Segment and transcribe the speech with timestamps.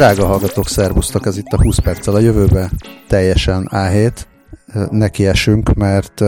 [0.00, 2.70] Drága hallgatók, szervusztok, ez itt a 20 perccel a jövőbe,
[3.08, 4.12] teljesen A7.
[4.90, 6.22] Neki esünk, mert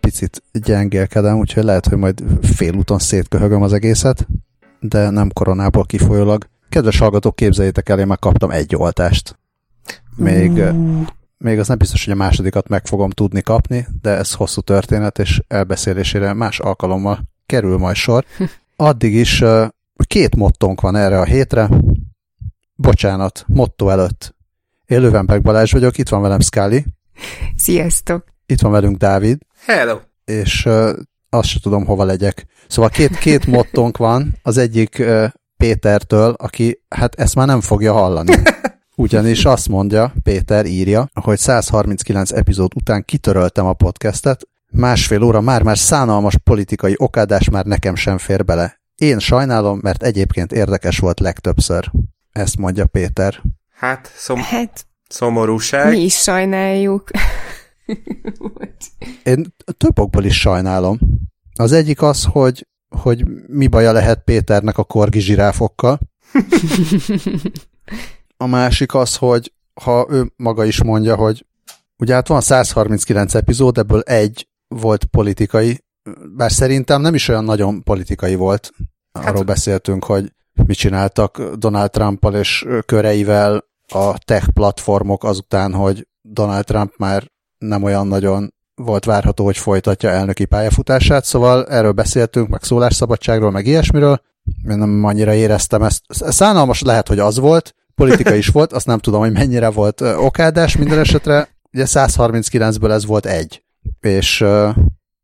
[0.00, 4.26] picit gyengélkedem, úgyhogy lehet, hogy majd félúton szétköhögöm az egészet,
[4.80, 6.44] de nem koronából kifolyólag.
[6.68, 9.38] Kedves hallgatók, képzeljétek el, én már kaptam egy oltást.
[10.16, 11.02] Még, mm.
[11.38, 15.18] még az nem biztos, hogy a másodikat meg fogom tudni kapni, de ez hosszú történet,
[15.18, 18.24] és elbeszélésére más alkalommal kerül majd sor.
[18.76, 19.44] Addig is
[20.06, 21.68] két mottónk van erre a hétre.
[22.80, 24.34] Bocsánat, motto előtt.
[24.86, 26.84] Én Lövenberg Balázs vagyok, itt van velem Scully.
[27.56, 28.24] Sziasztok!
[28.46, 29.38] Itt van velünk Dávid.
[29.66, 29.98] Hello!
[30.24, 30.90] És uh,
[31.30, 32.46] azt sem tudom, hova legyek.
[32.68, 35.24] Szóval két, két mottónk van, az egyik uh,
[35.56, 38.34] Pétertől, aki hát ezt már nem fogja hallani.
[38.96, 45.78] Ugyanis azt mondja, Péter írja, hogy 139 epizód után kitöröltem a podcastet, másfél óra már-már
[45.78, 48.80] szánalmas politikai okádás már nekem sem fér bele.
[48.94, 51.90] Én sajnálom, mert egyébként érdekes volt legtöbbször.
[52.32, 53.42] Ezt mondja Péter.
[53.70, 55.90] Hát, szom- hát szomorúság.
[55.90, 57.10] Mi is sajnáljuk.
[59.22, 60.98] Én több okból is sajnálom.
[61.54, 65.98] Az egyik az, hogy, hogy mi baja lehet Péternek a korgi zsiráfokkal.
[68.36, 71.46] A másik az, hogy ha ő maga is mondja, hogy
[71.98, 75.84] ugye hát van 139 epizód, ebből egy volt politikai,
[76.36, 78.70] bár szerintem nem is olyan nagyon politikai volt.
[79.12, 80.32] Hát- Arról hát, beszéltünk, hogy
[80.66, 87.82] mit csináltak Donald Trumpal és köreivel a tech platformok azután, hogy Donald Trump már nem
[87.82, 94.20] olyan nagyon volt várható, hogy folytatja elnöki pályafutását, szóval erről beszéltünk, meg szólásszabadságról, meg ilyesmiről.
[94.68, 96.02] Én nem annyira éreztem ezt.
[96.08, 100.76] Szánalmas lehet, hogy az volt, politika is volt, azt nem tudom, hogy mennyire volt okádás,
[100.76, 103.62] minden esetre ugye 139-ből ez volt egy.
[104.00, 104.44] És,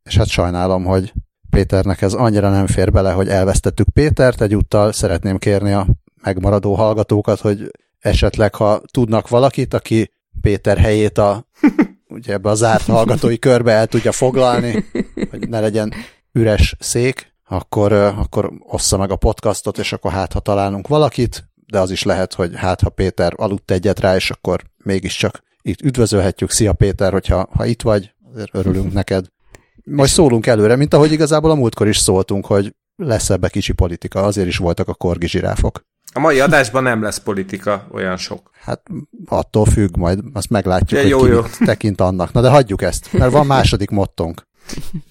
[0.03, 1.13] és hát sajnálom, hogy
[1.55, 5.87] Péternek ez annyira nem fér bele, hogy elvesztettük Pétert, egyúttal szeretném kérni a
[6.23, 7.71] megmaradó hallgatókat, hogy
[8.01, 11.47] esetleg, ha tudnak valakit, aki Péter helyét a,
[12.17, 14.85] ugye ebbe a zárt hallgatói körbe el tudja foglalni,
[15.31, 15.93] hogy ne legyen
[16.33, 21.81] üres szék, akkor, akkor ossza meg a podcastot, és akkor hát, ha találunk valakit, de
[21.81, 26.51] az is lehet, hogy hát, ha Péter aludt egyet rá, és akkor mégiscsak itt üdvözölhetjük.
[26.51, 29.33] Szia Péter, hogyha ha itt vagy, azért örülünk neked.
[29.85, 34.23] Majd szólunk előre, mint ahogy igazából a múltkor is szóltunk, hogy lesz ebbe kicsi politika,
[34.23, 35.81] azért is voltak a korgi zsiráfok.
[36.13, 38.51] A mai adásban nem lesz politika olyan sok.
[38.61, 38.83] Hát
[39.27, 41.43] attól függ, majd azt meglátjuk, hogy jó, ki jó.
[41.59, 42.33] tekint annak.
[42.33, 44.43] Na de hagyjuk ezt, mert van második mottónk.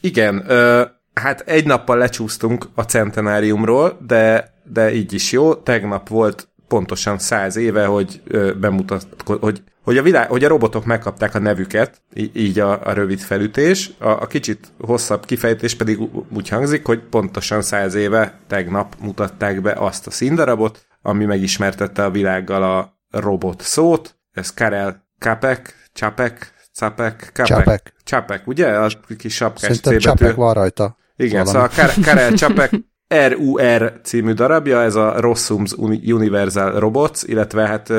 [0.01, 5.53] Igen, ö, hát egy nappal lecsúsztunk a centenáriumról, de, de így is jó.
[5.53, 10.85] Tegnap volt pontosan száz éve, hogy ö, bemutat, hogy hogy a, világ, hogy a robotok
[10.85, 12.01] megkapták a nevüket,
[12.33, 15.99] így a, a rövid felütés, a, a kicsit hosszabb kifejtés pedig
[16.35, 22.11] úgy hangzik, hogy pontosan száz éve tegnap mutatták be azt a színdarabot, ami megismertette a
[22.11, 27.93] világgal a robot szót, ez Karel Kapek, Csapek, Capek, Csapek.
[28.03, 28.67] Csapek, ugye?
[28.67, 30.97] A kis sapkás Szerintem Csapek van rajta.
[31.15, 31.69] Igen, valami.
[31.73, 32.71] szóval Karel Csapek
[33.07, 35.71] RUR című darabja, ez a Rossums
[36.05, 37.93] Universal Robots, illetve hát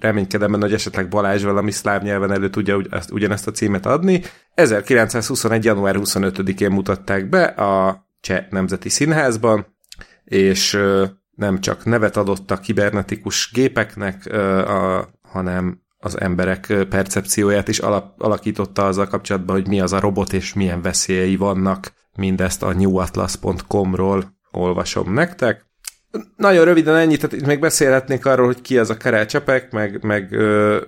[0.00, 3.86] reménykedem benne, hogy esetleg Balázs valami szláv nyelven elő tudja ugy, ezt, ugyanezt a címet
[3.86, 4.22] adni.
[4.54, 5.64] 1921.
[5.64, 9.66] január 25-én mutatták be a Cseh Nemzeti Színházban,
[10.24, 10.78] és
[11.30, 14.30] nem csak nevet adott a kibernetikus gépeknek,
[15.22, 20.54] hanem az emberek percepcióját is alap, alakította azzal kapcsolatban, hogy mi az a robot és
[20.54, 21.92] milyen veszélyei vannak.
[22.16, 25.66] Mindezt a newatlas.com-ról olvasom nektek.
[26.36, 29.26] Nagyon röviden ennyit, tehát itt még beszélhetnék arról, hogy ki az a Karel
[29.70, 30.36] meg, meg,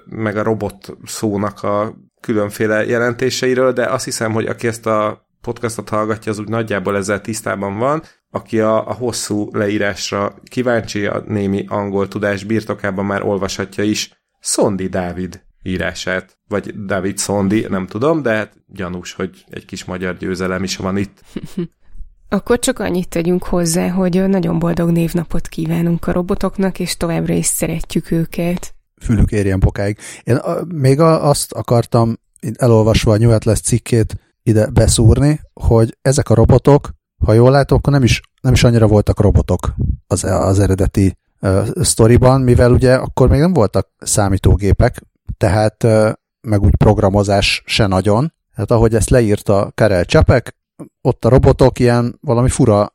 [0.06, 5.88] meg a robot szónak a különféle jelentéseiről, de azt hiszem, hogy aki ezt a podcastot
[5.88, 11.64] hallgatja, az úgy nagyjából ezzel tisztában van, aki a, a hosszú leírásra kíváncsi, a némi
[11.68, 14.10] angol tudás birtokában már olvashatja is
[14.40, 20.16] Szondi Dávid írását, vagy David Szondi, nem tudom, de hát gyanús, hogy egy kis magyar
[20.16, 21.20] győzelem is van itt.
[22.32, 27.46] Akkor csak annyit tegyünk hozzá, hogy nagyon boldog névnapot kívánunk a robotoknak, és továbbra is
[27.46, 28.74] szeretjük őket.
[29.02, 29.98] Fülük érjen bokáig.
[30.22, 32.18] Én a, még a, azt akartam
[32.56, 36.90] elolvasva a New Atlas cikkét ide beszúrni, hogy ezek a robotok,
[37.24, 39.74] ha jól látok, akkor nem is, nem is annyira voltak robotok
[40.06, 45.02] az, az eredeti uh, sztoriban, mivel ugye akkor még nem voltak számítógépek,
[45.36, 48.32] tehát uh, meg úgy programozás se nagyon.
[48.54, 50.58] Hát ahogy ezt leírta Karel Csapek,
[51.00, 52.92] ott a robotok ilyen valami fura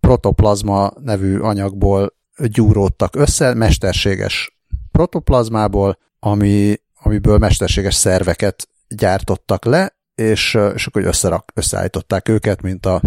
[0.00, 4.58] protoplazma nevű anyagból gyúródtak össze, mesterséges
[4.90, 13.00] protoplazmából, ami, amiből mesterséges szerveket gyártottak le, és, és akkor összerak, összeállították őket, mint, a,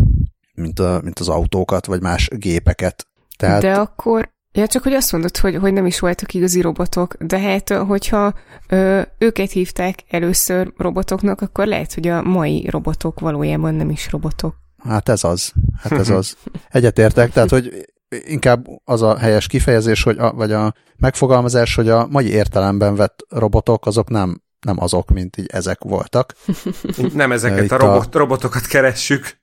[0.54, 3.08] mint, a, mint az autókat, vagy más gépeket.
[3.38, 3.62] Tehát...
[3.62, 7.40] De akkor Ja, csak hogy azt mondod, hogy, hogy nem is voltak igazi robotok, de
[7.40, 8.34] hát, hogyha
[8.68, 14.56] ö, őket hívták először robotoknak, akkor lehet, hogy a mai robotok valójában nem is robotok.
[14.78, 15.52] Hát ez az.
[15.82, 16.38] Hát ez az.
[16.70, 22.08] Egyetértek, tehát, hogy inkább az a helyes kifejezés, hogy a, vagy a megfogalmazás, hogy a
[22.08, 26.34] mai értelemben vett robotok, azok nem, nem azok, mint így ezek voltak.
[27.14, 29.38] Nem ezeket a, robot, a robotokat keressük.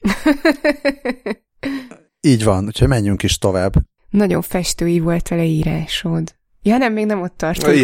[2.20, 3.72] Így van, úgyhogy menjünk is tovább.
[4.10, 6.36] Nagyon festői volt a leírásod.
[6.62, 7.76] Ja, nem, még nem ott tartunk.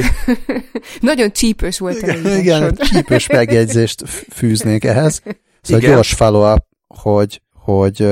[1.00, 2.38] Nagyon csípős volt a leírásod.
[2.38, 5.22] Igen, csípős megjegyzést fűznék ehhez.
[5.60, 5.94] Szóval Igen.
[5.94, 6.56] gyors follow
[6.86, 8.02] hogy, hogy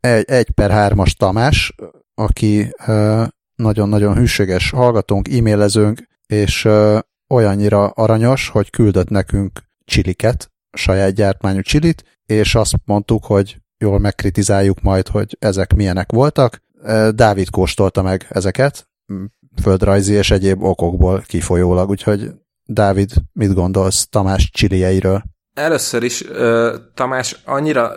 [0.00, 1.74] egy, egy per hármas Tamás,
[2.14, 2.74] aki
[3.54, 6.68] nagyon-nagyon hűséges hallgatónk, e-mailezőnk, és
[7.28, 14.80] olyannyira aranyos, hogy küldött nekünk csiliket, saját gyártmányú csilit, és azt mondtuk, hogy jól megkritizáljuk
[14.80, 16.62] majd, hogy ezek milyenek voltak.
[17.14, 18.88] Dávid kóstolta meg ezeket,
[19.62, 22.30] földrajzi és egyéb okokból kifolyólag, úgyhogy
[22.64, 25.22] Dávid, mit gondolsz Tamás csilieiről?
[25.54, 26.24] Először is
[26.94, 27.92] Tamás annyira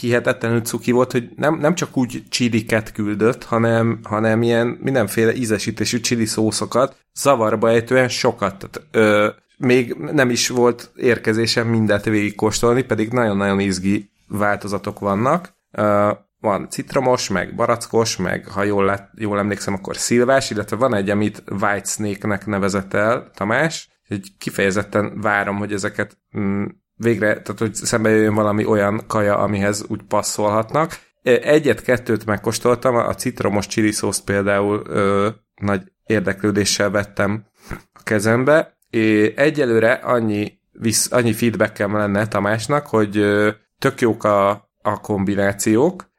[0.00, 6.00] hihetetlenül cuki volt, hogy nem, nem csak úgy csiliket küldött, hanem, hanem ilyen mindenféle ízesítésű
[6.00, 8.68] csili szószokat, zavarba ejtően sokat.
[8.70, 15.54] Tehát, uh, még nem is volt érkezésem mindet végigkóstolni, pedig nagyon-nagyon izgi változatok vannak.
[15.72, 20.94] Uh, van citromos, meg barackos, meg ha jól, lett, jól emlékszem, akkor szilvás, illetve van
[20.94, 26.64] egy, amit White Snake-nek nevezett el Tamás, hogy kifejezetten várom, hogy ezeket mm,
[26.94, 30.98] végre, tehát hogy szembe jöjjön valami olyan kaja, amihez úgy passzolhatnak.
[31.22, 35.28] Egyet-kettőt megkóstoltam, a citromos chili szószt például ö,
[35.60, 37.44] nagy érdeklődéssel vettem
[37.92, 38.76] a kezembe.
[38.90, 44.50] É, egyelőre annyi, visz, annyi feedbackem lenne Tamásnak, hogy ö, tök jók a,
[44.82, 46.09] a kombinációk,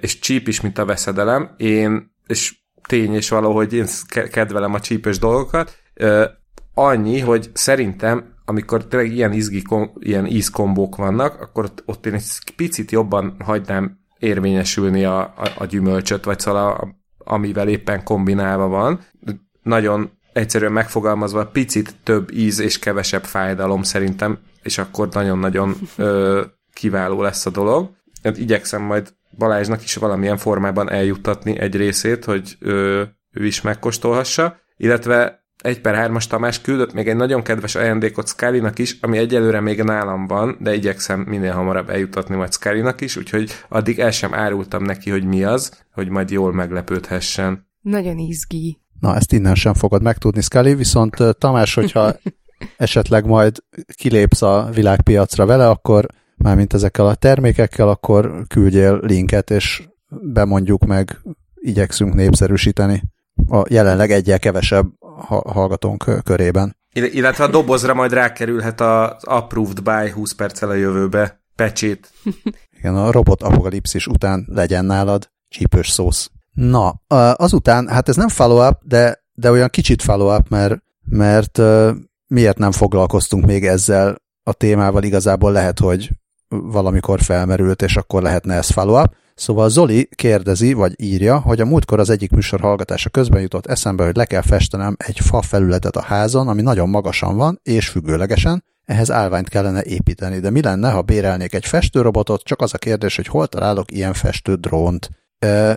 [0.00, 1.54] és csíp is, mint a veszedelem.
[1.56, 2.56] Én, és
[2.86, 3.86] tény és való, hogy én
[4.30, 5.76] kedvelem a csípős dolgokat.
[6.74, 9.62] Annyi, hogy szerintem amikor tényleg ilyen, izgi,
[9.98, 12.24] ilyen ízkombók vannak, akkor ott, én egy
[12.56, 16.88] picit jobban hagynám érvényesülni a, a, a gyümölcsöt, vagy szóval a,
[17.18, 19.00] amivel éppen kombinálva van.
[19.62, 26.42] Nagyon egyszerűen megfogalmazva picit több íz és kevesebb fájdalom szerintem, és akkor nagyon-nagyon ö,
[26.72, 27.90] kiváló lesz a dolog.
[28.22, 34.56] Hát igyekszem majd Balázsnak is valamilyen formában eljuttatni egy részét, hogy ö, ő is megkóstolhassa,
[34.76, 39.60] illetve egy per hármas Tamás küldött még egy nagyon kedves ajándékot Scully-nak is, ami egyelőre
[39.60, 44.34] még nálam van, de igyekszem minél hamarabb eljutatni majd Scully-nak is, úgyhogy addig el sem
[44.34, 47.66] árultam neki, hogy mi az, hogy majd jól meglepődhessen.
[47.80, 48.80] Nagyon izgi.
[49.00, 52.16] Na, ezt innen sem fogod megtudni, Scully, viszont Tamás, hogyha
[52.76, 53.56] esetleg majd
[53.94, 56.06] kilépsz a világpiacra vele, akkor
[56.38, 61.20] mármint ezekkel a termékekkel, akkor küldjél linket, és bemondjuk meg,
[61.54, 63.02] igyekszünk népszerűsíteni
[63.46, 64.86] a jelenleg egyel kevesebb
[65.28, 66.76] hallgatónk körében.
[66.92, 72.12] Illetve a dobozra majd rákerülhet az approved by 20 perccel a jövőbe pecsét.
[72.78, 76.30] Igen, a robot apokalipszis után legyen nálad csípős szósz.
[76.52, 77.02] Na,
[77.34, 81.60] azután, hát ez nem follow-up, de, de olyan kicsit follow-up, mert, mert
[82.26, 86.10] miért nem foglalkoztunk még ezzel a témával, igazából lehet, hogy
[86.48, 89.14] valamikor felmerült, és akkor lehetne ez follow-up.
[89.34, 94.04] Szóval Zoli kérdezi, vagy írja, hogy a múltkor az egyik műsor hallgatása közben jutott eszembe,
[94.04, 98.64] hogy le kell festenem egy fa felületet a házon, ami nagyon magasan van, és függőlegesen,
[98.84, 100.38] ehhez állványt kellene építeni.
[100.38, 102.42] De mi lenne, ha bérelnék egy festőrobotot?
[102.42, 105.10] Csak az a kérdés, hogy hol találok ilyen festő drónt.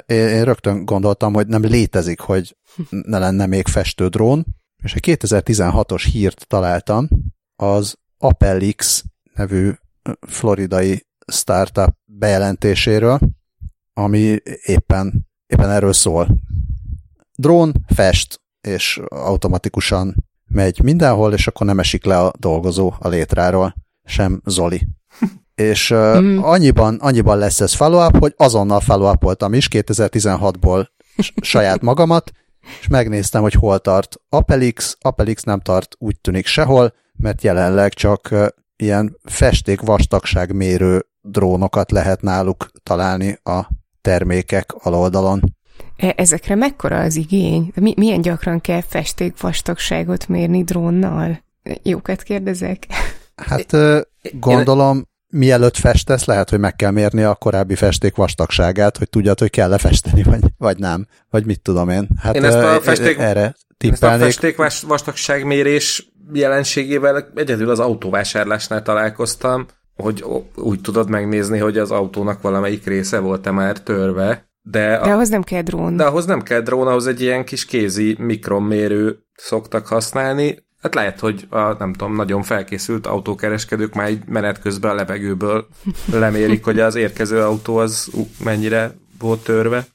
[0.05, 2.57] Én rögtön gondoltam, hogy nem létezik, hogy
[2.89, 4.45] ne lenne még festő drón,
[4.83, 7.07] és egy 2016-os hírt találtam,
[7.55, 9.71] az Apelix nevű
[10.27, 13.19] floridai startup bejelentéséről,
[13.93, 16.27] ami éppen, éppen erről szól.
[17.35, 20.15] Drón fest, és automatikusan
[20.47, 24.87] megy mindenhol, és akkor nem esik le a dolgozó a létráról, sem Zoli.
[25.55, 26.37] és uh, mm.
[26.43, 29.13] annyiban, annyiban lesz ez follow-up, hogy azonnal follow
[29.51, 30.87] is 2016-ból
[31.41, 32.31] saját magamat,
[32.79, 34.97] és megnéztem, hogy hol tart Apelix.
[35.01, 38.35] Apelix nem tart úgy tűnik sehol, mert jelenleg csak
[38.81, 43.67] ilyen festék vastagság mérő drónokat lehet náluk találni a
[44.01, 45.41] termékek aloldalon.
[45.97, 47.71] E, ezekre mekkora az igény?
[47.75, 51.43] Mi, milyen gyakran kell festék vastagságot mérni drónnal?
[51.83, 52.87] Jókat kérdezek.
[53.35, 53.77] Hát
[54.31, 59.49] gondolom, mielőtt festesz, lehet, hogy meg kell mérni a korábbi festék vastagságát, hogy tudjad, hogy
[59.49, 61.07] kell lefesteni, vagy, vagy nem.
[61.29, 62.07] Vagy mit tudom én.
[62.21, 64.27] Hát én ezt a festék, erre tippelnék.
[64.27, 71.91] Ezt a festék vastagságmérés jelenségével egyedül az autóvásárlásnál találkoztam, hogy úgy tudod megnézni, hogy az
[71.91, 75.95] autónak valamelyik része volt-e már törve, De, de ahhoz nem kell drón.
[75.95, 80.69] De ahhoz nem kell drón, ahhoz egy ilyen kis kézi mikronmérő szoktak használni.
[80.81, 85.67] Hát lehet, hogy a, nem tudom, nagyon felkészült autókereskedők már egy menet közben a levegőből
[86.11, 88.11] lemérik, hogy az érkező autó az
[88.43, 89.85] mennyire volt törve.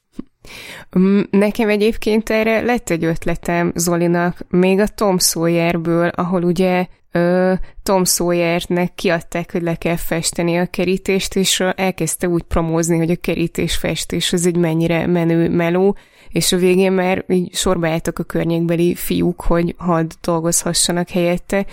[0.98, 7.52] Mm, nekem egyébként erre lett egy ötletem Zolinak, még a Tom Sawyerből, ahol ugye ö,
[7.82, 13.16] Tom Sawyernek kiadták, hogy le kell festeni a kerítést, és elkezdte úgy promózni, hogy a
[13.20, 15.96] kerítés festés az egy mennyire menő meló,
[16.36, 21.66] és a végén már így sorba álltak a környékbeli fiúk, hogy hadd dolgozhassanak helyette,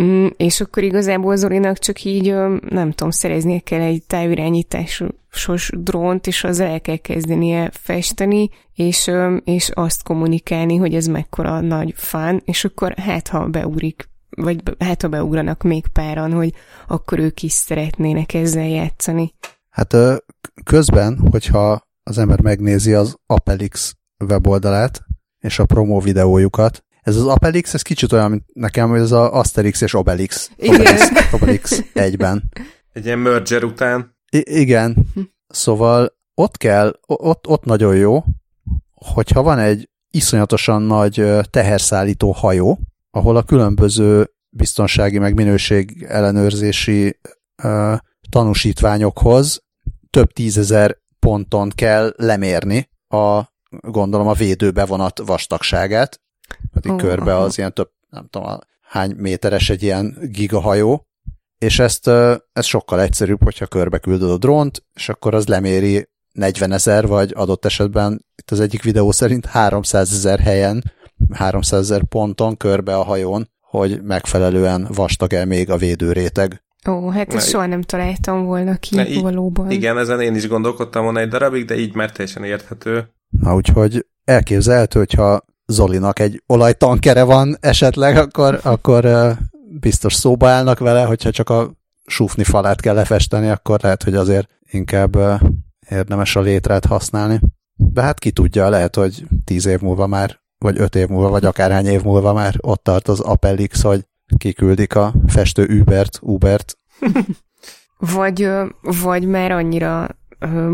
[0.00, 2.34] Mm, és akkor igazából Zolinak csak így,
[2.68, 9.10] nem tudom, szereznie kell egy távirányításos drónt, és az el kell kezdenie festeni, és,
[9.44, 15.02] és azt kommunikálni, hogy ez mekkora nagy fán, és akkor hát, ha beugrik, vagy hát,
[15.02, 16.52] ha beugranak még páran, hogy
[16.86, 19.34] akkor ők is szeretnének ezzel játszani.
[19.70, 19.96] Hát
[20.64, 23.94] közben, hogyha az ember megnézi az Apelix
[24.28, 25.04] weboldalát,
[25.38, 29.28] és a promo videójukat, ez az Apelix, ez kicsit olyan, mint nekem, hogy ez az
[29.28, 30.50] Asterix és Obelix.
[30.56, 30.80] Igen.
[30.80, 32.50] Obelix, Obelix egyben.
[32.92, 34.16] Egy ilyen merger után.
[34.30, 34.96] I- igen.
[35.48, 38.24] Szóval ott kell, ott, ott nagyon jó,
[38.94, 42.78] hogyha van egy iszonyatosan nagy teherszállító hajó,
[43.10, 47.20] ahol a különböző biztonsági meg minőség ellenőrzési
[47.62, 47.98] uh,
[48.28, 49.62] tanúsítványokhoz
[50.10, 53.42] több tízezer ponton kell lemérni a
[53.80, 56.20] gondolom a védőbevonat vastagságát,
[56.72, 61.06] pedig oh, körbe az ilyen több, nem tudom, hány méteres egy ilyen gigahajó,
[61.58, 62.08] és ezt,
[62.52, 67.32] ez sokkal egyszerűbb, hogyha körbe küldöd a drónt, és akkor az leméri 40 ezer, vagy
[67.34, 70.92] adott esetben itt az egyik videó szerint 300 ezer helyen,
[71.32, 76.62] 300 ezer ponton körbe a hajón, hogy megfelelően vastag-e még a védőréteg.
[76.88, 79.70] Ó, hát ezt soha nem találtam volna ki így, valóban.
[79.70, 83.08] Igen, ezen én is gondolkodtam volna egy darabig, de így már teljesen érthető.
[83.30, 89.08] Na úgyhogy elképzelhető, hogyha Zolinak egy olajtankere van esetleg, akkor, akkor
[89.80, 91.70] biztos szóba állnak vele, hogyha csak a
[92.06, 95.16] súfni falát kell lefesteni, akkor lehet, hogy azért inkább
[95.88, 97.40] érdemes a létrát használni.
[97.74, 101.44] De hát ki tudja, lehet, hogy tíz év múlva már, vagy öt év múlva, vagy
[101.44, 104.06] akárhány év múlva már ott tart az Apelix, hogy
[104.36, 106.76] kiküldik a festő Ubert, Ubert.
[108.14, 108.48] vagy,
[108.80, 110.19] vagy már annyira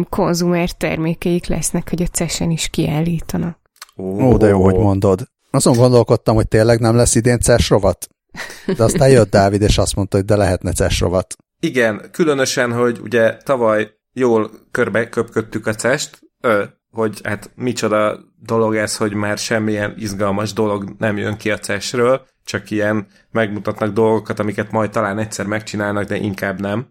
[0.09, 3.59] konzumer termékeik lesznek, hogy a CES-en is kiállítanak.
[3.97, 5.29] Ó, Ó, de jó, hogy mondod.
[5.51, 8.09] Azon gondolkodtam, hogy tényleg nem lesz idén CES rovat.
[8.77, 11.37] De aztán jött Dávid, és azt mondta, hogy de lehetne CES rovat.
[11.61, 16.21] Igen, különösen, hogy ugye tavaly jól körbe köpködtük a CES-t,
[16.91, 22.27] hogy hát micsoda dolog ez, hogy már semmilyen izgalmas dolog nem jön ki a CES-ről,
[22.45, 26.87] csak ilyen megmutatnak dolgokat, amiket majd talán egyszer megcsinálnak, de inkább nem.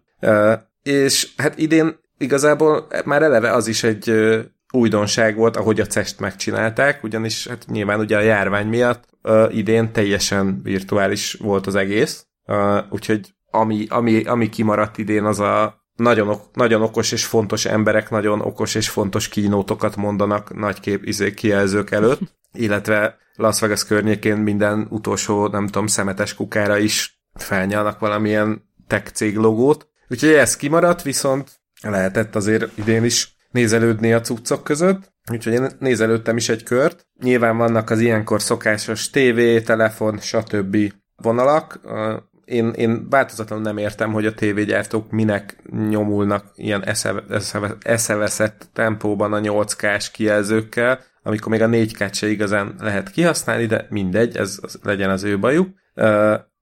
[0.82, 4.10] És hát idén igazából már eleve az is egy
[4.72, 9.92] újdonság volt, ahogy a CEST megcsinálták, ugyanis hát nyilván ugye a járvány miatt uh, idén
[9.92, 16.36] teljesen virtuális volt az egész, uh, úgyhogy ami, ami, ami kimaradt idén az a nagyon,
[16.52, 21.90] nagyon okos és fontos emberek nagyon okos és fontos kínótokat mondanak nagy kép izé, kijelzők
[21.90, 22.20] előtt,
[22.52, 29.36] illetve Las Vegas környékén minden utolsó, nem tudom, szemetes kukára is felnyalnak valamilyen tech cég
[29.36, 29.88] logót.
[30.08, 31.50] Úgyhogy ez kimaradt, viszont
[31.90, 37.06] lehetett azért idén is nézelődni a cuccok között, úgyhogy én nézelődtem is egy kört.
[37.22, 40.76] Nyilván vannak az ilyenkor szokásos TV, telefon, stb.
[41.16, 41.80] vonalak.
[42.44, 45.56] Én, én változatlanul nem értem, hogy a tévégyártók minek
[45.88, 46.84] nyomulnak ilyen
[47.82, 54.36] eszeveszett tempóban a 8K-s kijelzőkkel, amikor még a 4K-t se igazán lehet kihasználni, de mindegy,
[54.36, 55.68] ez legyen az ő bajuk.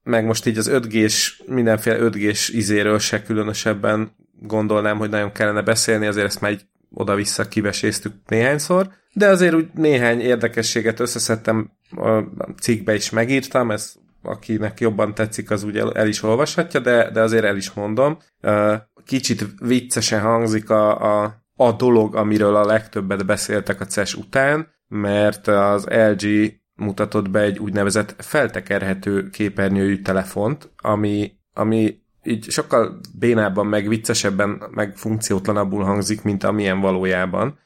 [0.02, 4.16] Meg most így az 5G-s, mindenféle 5G-s izéről se különösebben
[4.46, 9.68] gondolnám, hogy nagyon kellene beszélni, azért ezt már egy oda-vissza kiveséztük néhányszor, de azért úgy
[9.74, 12.22] néhány érdekességet összeszedtem, a
[12.60, 17.20] cikkbe is megírtam, ez akinek jobban tetszik, az úgy el, el is olvashatja, de, de
[17.20, 18.18] azért el is mondom.
[19.04, 25.48] Kicsit viccesen hangzik a, a, a dolog, amiről a legtöbbet beszéltek a CES után, mert
[25.48, 33.88] az LG mutatott be egy úgynevezett feltekerhető képernyőjű telefont, ami, ami így sokkal bénábban, meg
[33.88, 37.58] viccesebben, meg funkciótlanabbul hangzik, mint amilyen valójában.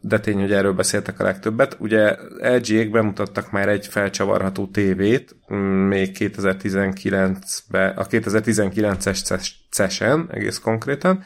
[0.00, 1.76] De tény, hogy erről beszéltek a legtöbbet.
[1.78, 5.56] Ugye LG-ék bemutattak már egy felcsavarható tévét, mm,
[5.88, 11.24] még 2019-ben, a 2019-es CES-en egész konkrétan,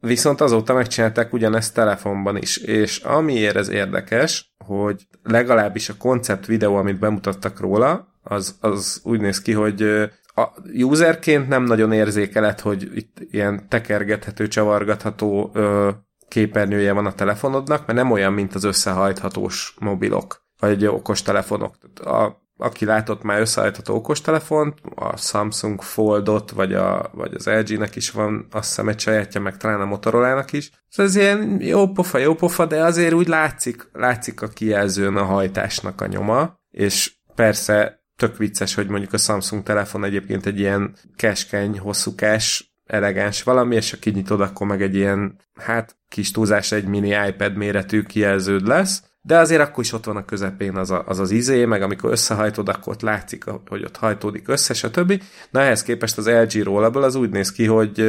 [0.00, 6.74] viszont azóta megcsinálták ugyanezt telefonban is, és amiért ez érdekes, hogy legalábbis a koncept videó,
[6.74, 10.10] amit bemutattak róla, az, az úgy néz ki, hogy
[10.40, 15.90] a userként nem nagyon érzékelet, hogy itt ilyen tekergethető, csavargatható ö,
[16.28, 21.74] képernyője van a telefonodnak, mert nem olyan, mint az összehajthatós mobilok, vagy okos telefonok.
[21.94, 28.10] A, aki látott már összehajtható okostelefont, a Samsung Foldot, vagy, a, vagy az LG-nek is
[28.10, 30.70] van, azt hiszem egy sajátja, meg talán a Motorola-nak is.
[30.88, 35.24] Szóval ez ilyen jó pofa, jó pofa, de azért úgy látszik, látszik a kijelzőn a
[35.24, 40.94] hajtásnak a nyoma, és persze tök vicces, hogy mondjuk a Samsung telefon egyébként egy ilyen
[41.16, 46.84] keskeny, hosszúkás, elegáns valami, és ha kinyitod, akkor meg egy ilyen, hát kis túlzás, egy
[46.84, 51.04] mini iPad méretű kijelződ lesz, de azért akkor is ott van a közepén az a,
[51.06, 55.22] az, az izé, meg amikor összehajtod, akkor ott látszik, hogy ott hajtódik össze, stb.
[55.50, 58.00] Na ehhez képest az LG rollable az úgy néz ki, hogy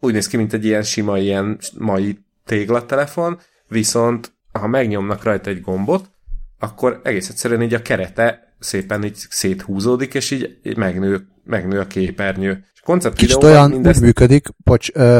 [0.00, 5.60] úgy néz ki, mint egy ilyen sima, ilyen mai téglattelefon, viszont ha megnyomnak rajta egy
[5.60, 6.10] gombot,
[6.58, 12.64] akkor egész egyszerűen így a kerete szépen így széthúzódik, és így, megnő, megnő a képernyő.
[12.74, 13.98] És koncept Kicsit olyan mindezt...
[13.98, 15.18] úgy működik, bocs, ö,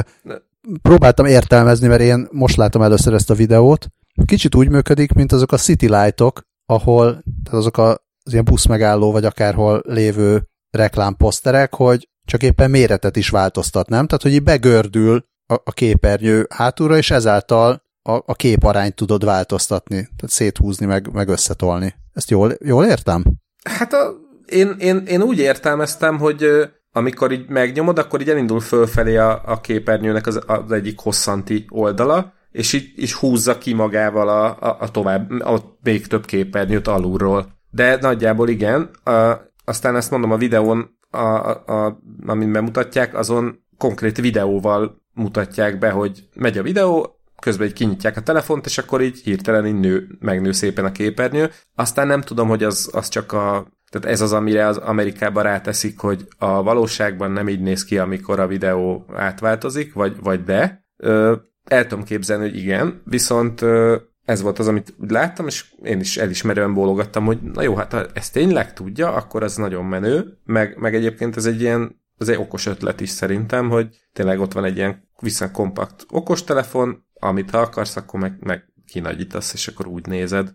[0.82, 3.86] próbáltam értelmezni, mert én most látom először ezt a videót,
[4.24, 7.10] kicsit úgy működik, mint azok a city lightok, ahol
[7.44, 7.90] tehát azok a,
[8.22, 14.06] az ilyen buszmegálló vagy akárhol lévő reklámposzterek, hogy csak éppen méretet is változtat, nem?
[14.06, 19.96] Tehát, hogy így begördül a, a képernyő hátulra, és ezáltal a, a képarányt tudod változtatni,
[19.96, 21.94] tehát széthúzni, meg, meg összetolni.
[22.16, 23.25] Ezt jól, jól értem?
[23.64, 24.14] Hát a,
[24.46, 26.46] én, én, én úgy értelmeztem, hogy
[26.92, 32.32] amikor így megnyomod, akkor így elindul fölfelé a, a képernyőnek az, az egyik hosszanti oldala,
[32.50, 37.46] és így is húzza ki magával a, a, a tovább, a még több képernyőt alulról.
[37.70, 38.90] De nagyjából igen.
[39.04, 45.78] A, aztán ezt mondom a videón, a, a, a, amin bemutatják, azon konkrét videóval mutatják
[45.78, 49.80] be, hogy megy a videó, közben így kinyitják a telefont, és akkor így hirtelen így
[49.80, 51.50] nő, megnő szépen a képernyő.
[51.74, 55.98] Aztán nem tudom, hogy az, az csak a tehát ez az, amire az Amerikában ráteszik,
[55.98, 60.84] hogy a valóságban nem így néz ki, amikor a videó átváltozik, vagy, vagy de.
[60.96, 66.00] Ö, el tudom képzelni, hogy igen, viszont ö, ez volt az, amit láttam, és én
[66.00, 70.38] is elismerően bólogattam, hogy na jó, hát ha ezt tényleg tudja, akkor az nagyon menő,
[70.44, 74.52] meg, meg egyébként ez egy ilyen, ez egy okos ötlet is szerintem, hogy tényleg ott
[74.52, 79.86] van egy ilyen viszont kompakt okostelefon, amit ha akarsz, akkor meg, meg kinagyítasz, és akkor
[79.86, 80.54] úgy nézed.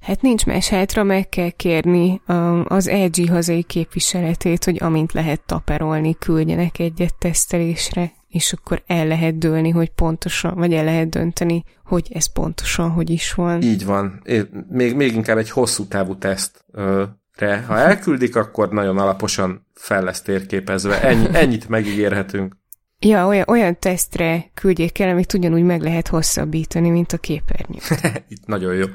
[0.00, 2.20] Hát nincs más hátra, meg kell kérni
[2.64, 9.38] az LG hazai képviseletét, hogy amint lehet taperolni, küldjenek egyet tesztelésre, és akkor el lehet
[9.38, 13.62] dőlni, hogy pontosan, vagy el lehet dönteni, hogy ez pontosan hogy is van.
[13.62, 14.22] Így van.
[14.68, 17.64] Még, még inkább egy hosszú távú tesztre.
[17.66, 21.02] Ha elküldik, akkor nagyon alaposan fel lesz térképezve.
[21.02, 22.56] Ennyi, ennyit megígérhetünk.
[22.98, 27.78] Ja, olyan, olyan tesztre küldjék el, amit ugyanúgy meg lehet hosszabbítani, mint a képernyő.
[28.28, 28.86] Itt nagyon jó.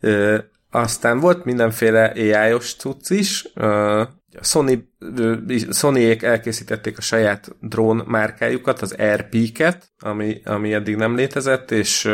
[0.00, 0.38] Ö,
[0.70, 3.48] aztán volt mindenféle AI-os cucc is.
[3.54, 4.02] Ö,
[4.40, 4.88] Sony,
[5.70, 12.10] Sony-ék elkészítették a saját drón márkájukat, az RP-ket, ami, ami eddig nem létezett, és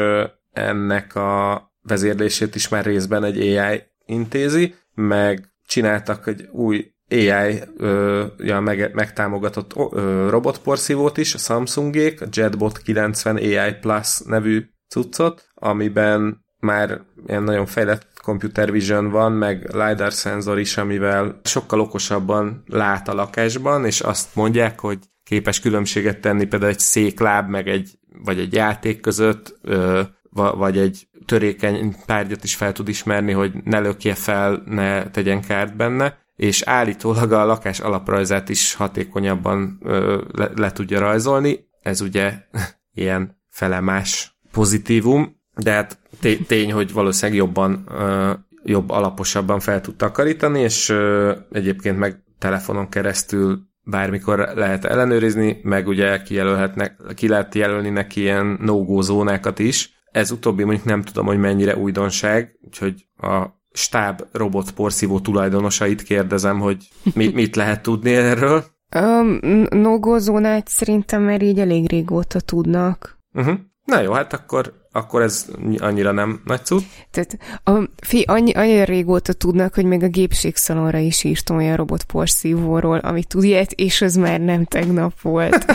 [0.53, 8.25] ennek a vezérlését is már részben egy AI intézi, meg csináltak egy új AI ö,
[8.39, 15.49] ja, meg, megtámogatott ö, robotporszívót is, a Samsungék, a JetBot 90 AI Plus nevű cuccot,
[15.55, 22.63] amiben már ilyen nagyon fejlett computer vision van, meg LiDAR szenzor is, amivel sokkal okosabban
[22.67, 27.99] lát a lakásban, és azt mondják, hogy képes különbséget tenni például egy székláb, meg egy,
[28.25, 33.79] vagy egy játék között, ö, vagy egy törékeny párgyat is fel tud ismerni, hogy ne
[33.79, 40.51] lökje fel, ne tegyen kárt benne, és állítólag a lakás alaprajzát is hatékonyabban ö, le,
[40.55, 41.69] le tudja rajzolni.
[41.83, 42.33] Ez ugye
[42.95, 45.99] ilyen felemás pozitívum, de hát
[46.47, 48.33] tény, hogy valószínűleg jobban, ö,
[48.65, 55.87] jobb, alaposabban fel tud takarítani, és ö, egyébként meg telefonon keresztül bármikor lehet ellenőrizni, meg
[55.87, 59.95] ugye kijelölhetnek, ki lehet jelölni neki ilyen no-go zónákat is.
[60.13, 66.61] Ez utóbbi mondjuk nem tudom, hogy mennyire újdonság, úgyhogy a stáb robot porszívó tulajdonosait kérdezem,
[66.61, 68.65] hogy mit, mit lehet tudni erről.
[68.97, 69.39] Um,
[69.71, 73.19] no zónát szerintem már így elég régóta tudnak.
[73.33, 73.59] Uh-huh.
[73.85, 75.47] Na jó, hát akkor, akkor ez
[75.79, 76.85] annyira nem nagy cucc.
[77.11, 82.05] Tehát, a, fi, annyi, annyira régóta tudnak, hogy még a gépségszalonra is írtam olyan robot
[82.05, 85.65] porszívóról, ami tud ilyet, és az már nem tegnap volt.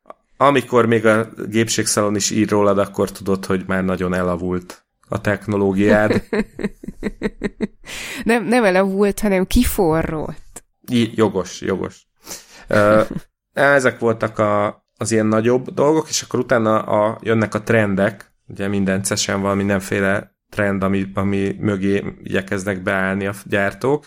[0.36, 6.22] Amikor még a gépségszalon is ír rólad, akkor tudod, hogy már nagyon elavult a technológiád.
[8.24, 10.64] nem, nem elavult, hanem kiforrott.
[10.86, 12.06] I, jogos, jogos.
[13.52, 18.68] Ezek voltak a, az ilyen nagyobb dolgok, és akkor utána a, jönnek a trendek, ugye
[18.68, 24.06] minden cesen van mindenféle trend, ami, ami mögé igyekeznek beállni a gyártók.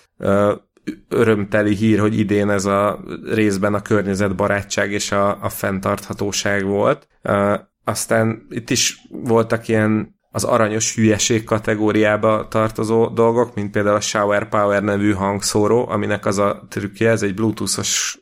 [1.10, 7.08] Örömteli hír, hogy idén ez a részben a környezetbarátság és a, a fenntarthatóság volt
[7.84, 14.50] aztán itt is voltak ilyen az aranyos hülyeség kategóriába tartozó dolgok, mint például a Shower
[14.50, 18.20] Power nevű hangszóró, aminek az a trükkje, ez egy bluetoothos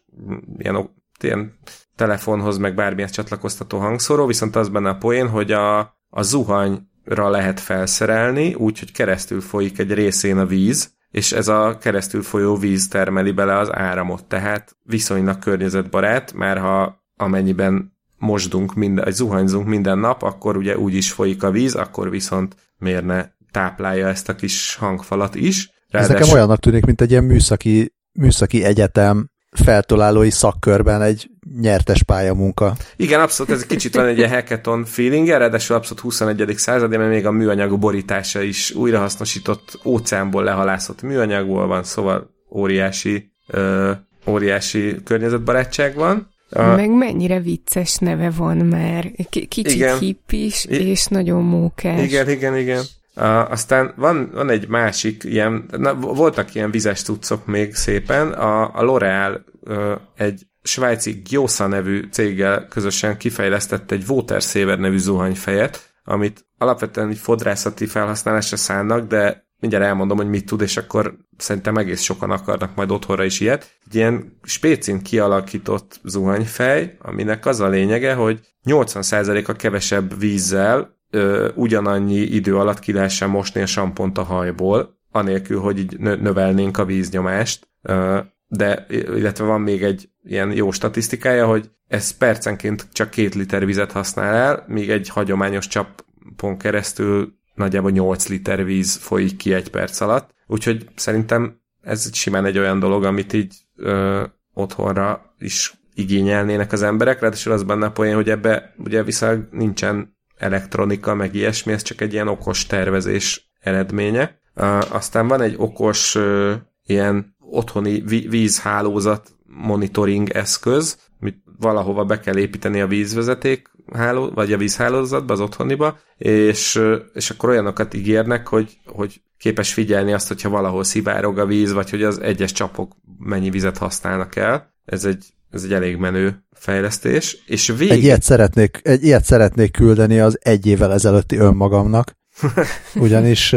[0.57, 0.89] ilyen,
[1.23, 1.53] ilyen
[1.95, 7.59] telefonhoz, meg bármihez csatlakoztató hangszóró, viszont az benne a poén, hogy a, a zuhanyra lehet
[7.59, 13.31] felszerelni, úgyhogy keresztül folyik egy részén a víz, és ez a keresztül folyó víz termeli
[13.31, 20.21] bele az áramot, tehát viszonylag környezetbarát, mert ha amennyiben mosdunk, minden, vagy zuhanyzunk minden nap,
[20.21, 24.75] akkor ugye úgy is folyik a víz, akkor viszont miért ne táplálja ezt a kis
[24.75, 25.71] hangfalat is.
[25.89, 26.15] Ráadásul...
[26.15, 31.29] Ez nekem olyannak tűnik, mint egy ilyen műszaki, műszaki egyetem feltalálói szakkörben egy
[31.59, 32.75] nyertes pályamunka.
[32.95, 36.53] Igen, abszolút, ez kicsit van egy ilyen hackathon feeling, ráadásul abszolút 21.
[36.55, 43.91] század, mert még a műanyag borítása is újrahasznosított óceánból lehalászott műanyagból van, szóval óriási, ö,
[44.27, 46.30] óriási környezetbarátság van.
[46.51, 46.61] A...
[46.75, 49.11] Meg mennyire vicces neve van már.
[49.11, 49.97] K- kicsit igen.
[49.97, 52.03] hippis, I- és nagyon mókás.
[52.03, 52.83] Igen, igen, igen.
[53.15, 58.63] Uh, aztán van, van egy másik ilyen, na, voltak ilyen vizes tudszok még szépen, a,
[58.63, 65.93] a L'Oreal uh, egy svájci Gyosa nevű céggel közösen kifejlesztett egy Water Saver nevű zuhanyfejet,
[66.03, 71.77] amit alapvetően egy fodrászati felhasználásra szánnak, de mindjárt elmondom, hogy mit tud, és akkor szerintem
[71.77, 73.79] egész sokan akarnak majd otthonra is ilyet.
[73.87, 82.19] Egy ilyen spécin kialakított zuhanyfej, aminek az a lényege, hogy 80%-a kevesebb vízzel ö, ugyanannyi
[82.19, 87.67] idő alatt ki lehessen mosni a sampont a hajból, anélkül, hogy így növelnénk a víznyomást,
[87.81, 93.65] ö, de illetve van még egy ilyen jó statisztikája, hogy ez percenként csak két liter
[93.65, 99.69] vizet használ el, míg egy hagyományos csapon keresztül nagyjából 8 liter víz folyik ki egy
[99.69, 106.71] perc alatt, úgyhogy szerintem ez simán egy olyan dolog, amit így ö, otthonra is igényelnének
[106.71, 111.73] az emberek, ráadásul az benne a poén, hogy ebbe ugye viszont nincsen elektronika, meg ilyesmi,
[111.73, 114.39] ez csak egy ilyen okos tervezés eredménye.
[114.55, 116.53] Uh, aztán van egy okos uh,
[116.85, 124.57] ilyen otthoni vízhálózat monitoring eszköz, amit valahova be kell építeni a vízvezeték háló, vagy a
[124.57, 126.81] vízhálózatba, az otthoniba, és,
[127.13, 131.89] és akkor olyanokat ígérnek, hogy, hogy képes figyelni azt, hogyha valahol szivárog a víz, vagy
[131.89, 134.73] hogy az egyes csapok mennyi vizet használnak el.
[134.85, 137.43] Ez egy, ez egy elég menő fejlesztés.
[137.45, 137.91] És végig...
[137.91, 142.13] egy, ilyet szeretnék, egy ilyet szeretnék küldeni az egy évvel ezelőtti önmagamnak,
[142.95, 143.55] ugyanis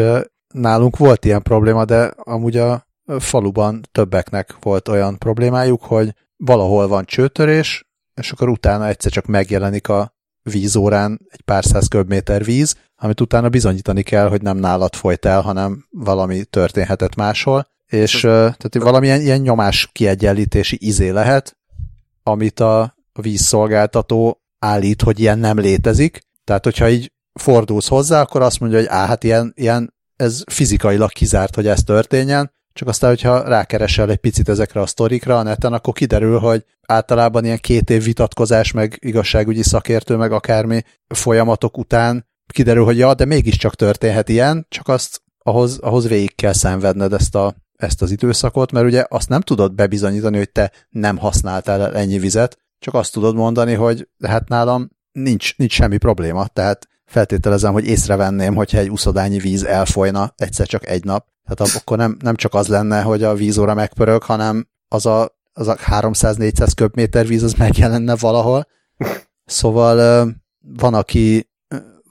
[0.54, 2.86] nálunk volt ilyen probléma, de amúgy a
[3.18, 9.88] faluban többeknek volt olyan problémájuk, hogy valahol van csőtörés, és akkor utána egyszer csak megjelenik
[9.88, 15.24] a vízórán egy pár száz köbméter víz, amit utána bizonyítani kell, hogy nem nálad folyt
[15.24, 21.56] el, hanem valami történhetett máshol, és tehát valamilyen ilyen nyomás kiegyenlítési izé lehet,
[22.22, 28.60] amit a vízszolgáltató állít, hogy ilyen nem létezik, tehát hogyha így fordulsz hozzá, akkor azt
[28.60, 33.48] mondja, hogy á, hát ilyen, ilyen ez fizikailag kizárt, hogy ez történjen, csak aztán, hogyha
[33.48, 38.04] rákeresel egy picit ezekre a sztorikra a neten, akkor kiderül, hogy általában ilyen két év
[38.04, 44.66] vitatkozás, meg igazságügyi szakértő, meg akármi folyamatok után kiderül, hogy ja, de mégiscsak történhet ilyen,
[44.68, 49.28] csak azt ahhoz, ahhoz végig kell szenvedned ezt, a, ezt az időszakot, mert ugye azt
[49.28, 54.48] nem tudod bebizonyítani, hogy te nem használtál ennyi vizet, csak azt tudod mondani, hogy hát
[54.48, 60.66] nálam nincs, nincs semmi probléma, tehát feltételezem, hogy észrevenném, hogyha egy uszodányi víz elfolyna egyszer
[60.66, 64.68] csak egy nap, tehát akkor nem, nem csak az lenne, hogy a vízóra megpörög, hanem
[64.88, 68.66] az a, az a 300-400 köbméter víz az megjelenne valahol.
[69.44, 70.26] Szóval
[70.76, 71.50] van, aki,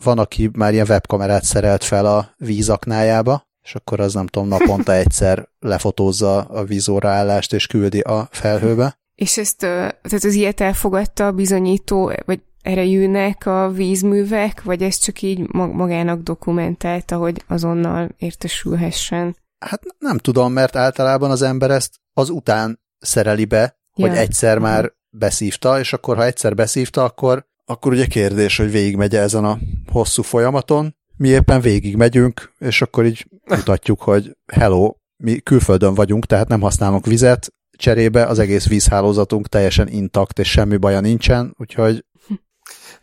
[0.04, 4.94] van, aki már ilyen webkamerát szerelt fel a vízaknájába, és akkor az nem tudom, naponta
[5.04, 8.98] egyszer lefotózza a vízóra állást, és küldi a felhőbe.
[9.16, 15.22] És ezt, tehát az ilyet elfogadta a bizonyító, vagy erejűnek a vízművek, vagy ez csak
[15.22, 19.36] így magának dokumentálta, hogy azonnal értesülhessen?
[19.60, 24.08] Hát nem tudom, mert általában az ember ezt az után szereli be, ja.
[24.08, 24.72] hogy egyszer uh-huh.
[24.72, 29.60] már beszívta, és akkor ha egyszer beszívta, akkor, akkor ugye kérdés, hogy végigmegy ezen a
[29.92, 30.96] hosszú folyamaton.
[31.18, 37.06] Mi éppen végigmegyünk, és akkor így mutatjuk, hogy hello, mi külföldön vagyunk, tehát nem használunk
[37.06, 42.06] vizet, cserébe az egész vízhálózatunk teljesen intakt, és semmi baja nincsen, úgyhogy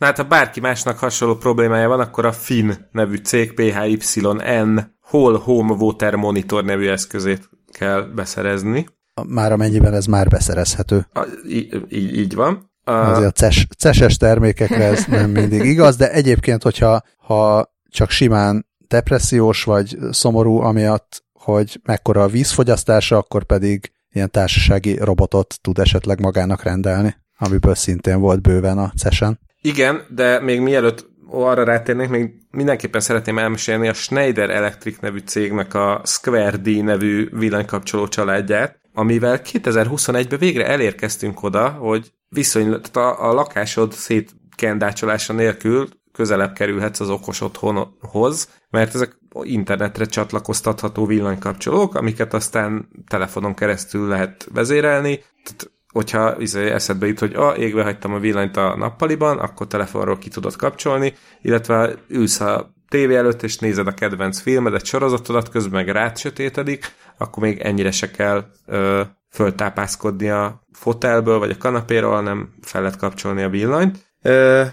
[0.01, 5.39] Na hát, ha bárki másnak hasonló problémája van, akkor a FIN nevű cég PHYN Whole
[5.39, 8.87] Home Water Monitor nevű eszközét kell beszerezni.
[9.29, 11.07] Már amennyiben ez már beszerezhető.
[11.13, 12.71] A, így, így, van.
[12.85, 12.93] A...
[12.93, 18.67] Azért a ces, ceses termékekre ez nem mindig igaz, de egyébként, hogyha ha csak simán
[18.89, 26.21] depressziós vagy szomorú amiatt, hogy mekkora a vízfogyasztása, akkor pedig ilyen társasági robotot tud esetleg
[26.21, 29.39] magának rendelni, amiből szintén volt bőven a cesen.
[29.61, 35.75] Igen, de még mielőtt arra rátérnénk, még mindenképpen szeretném elmesélni a Schneider Electric nevű cégnek
[35.75, 43.33] a Square D nevű villanykapcsoló családját, amivel 2021-ben végre elérkeztünk oda, hogy viszonylag a, a
[43.33, 52.89] lakásod szétkendácsolása nélkül közelebb kerülhetsz az okos otthonhoz, mert ezek internetre csatlakoztatható villanykapcsolók, amiket aztán
[53.09, 55.17] telefonon keresztül lehet vezérelni.
[55.17, 60.19] Tehát, hogyha izé, eszedbe jut, hogy ah, égve hagytam a villanyt a nappaliban, akkor telefonról
[60.19, 65.85] ki tudod kapcsolni, illetve ülsz a tévé előtt, és nézed a kedvenc filmedet, sorozatodat, közben
[65.85, 69.01] meg rád sötétedik, akkor még ennyire se kell ö,
[69.31, 73.99] föltápászkodni a fotelből, vagy a kanapéról, hanem fel lehet kapcsolni a villanyt.
[74.23, 74.65] Ö,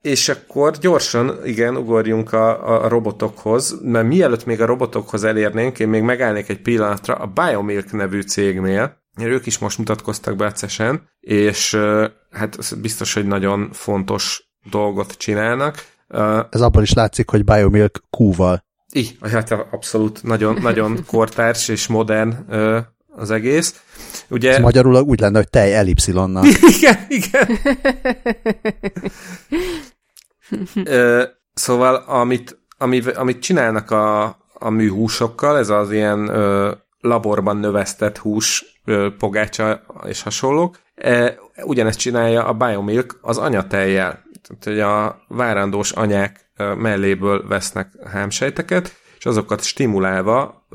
[0.00, 5.88] és akkor gyorsan, igen, ugorjunk a, a robotokhoz, mert mielőtt még a robotokhoz elérnénk, én
[5.88, 11.78] még megállnék egy pillanatra a Biomilk nevű cégnél, ők is most mutatkoztak be egyszerűen, és
[12.30, 15.86] hát biztos, hogy nagyon fontos dolgot csinálnak.
[16.50, 18.64] Ez abból is látszik, hogy Biomilk Q-val.
[18.92, 22.52] I, hát abszolút nagyon, nagyon kortárs és modern
[23.16, 23.82] az egész.
[24.28, 24.52] Ugye...
[24.52, 26.44] Ez magyarul úgy lenne, hogy tej elipszilonnal.
[26.78, 27.58] igen, igen.
[30.84, 31.22] Ö,
[31.54, 38.73] szóval amit, amit, amit csinálnak a, a műhúsokkal, ez az ilyen ö, laborban növesztett hús,
[39.18, 44.22] pogácsa és hasonlók, e, ugyanezt csinálja a Biomilk az anyatejjel.
[44.42, 50.66] Tehát, hogy a várandós anyák melléből vesznek hámsejteket, és azokat stimulálva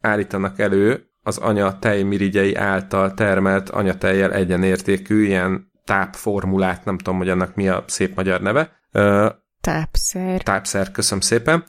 [0.00, 7.54] állítanak elő az anya tejmirigyei által termelt anyatejjel egyenértékű ilyen tápformulát, nem tudom, hogy annak
[7.54, 8.80] mi a szép magyar neve,
[9.60, 10.42] Tápszer.
[10.42, 11.64] Tápszer, köszönöm szépen.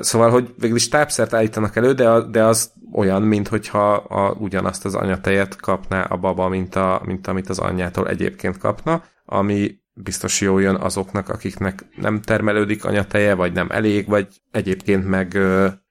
[0.00, 4.84] Szóval, hogy végül is tápszert állítanak elő, de, de az olyan, mint hogyha a, ugyanazt
[4.84, 10.40] az anyatejet kapná a baba, mint, a, mint amit az anyjától egyébként kapna, ami biztos
[10.40, 15.38] jó jön azoknak, akiknek nem termelődik anyateje, vagy nem elég, vagy egyébként meg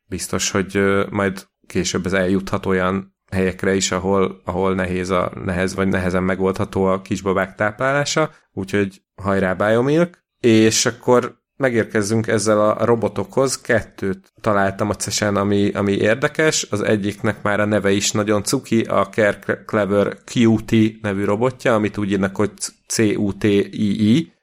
[0.07, 5.87] biztos, hogy majd később ez eljuthat olyan helyekre is, ahol, ahol nehéz a nehez, vagy
[5.87, 10.23] nehezen megoldható a kisbabák táplálása, úgyhogy hajrá Biomilk!
[10.39, 13.61] És akkor megérkezzünk ezzel a robotokhoz.
[13.61, 16.67] Kettőt találtam a cesen, ami, ami érdekes.
[16.69, 21.97] Az egyiknek már a neve is nagyon cuki, a Care Clever QT nevű robotja, amit
[21.97, 22.51] úgy írnak, hogy
[22.87, 24.33] C-U-T-I-I.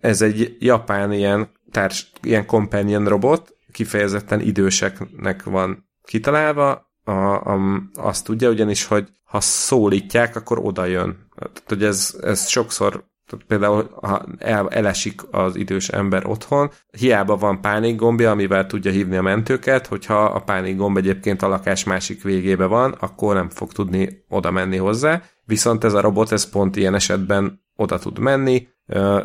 [0.00, 8.24] Ez egy japán ilyen, társ, ilyen companion robot, kifejezetten időseknek van kitalálva, a, a, azt
[8.24, 11.28] tudja ugyanis, hogy ha szólítják, akkor oda jön.
[11.34, 13.04] Tehát, hogy ez, ez sokszor
[13.46, 19.22] például, ha el, elesik az idős ember otthon, hiába van pánikgombja, amivel tudja hívni a
[19.22, 24.50] mentőket, hogyha a pánikgomb egyébként a lakás másik végébe van, akkor nem fog tudni oda
[24.50, 25.22] menni hozzá.
[25.44, 28.68] Viszont ez a robot, ez pont ilyen esetben oda tud menni,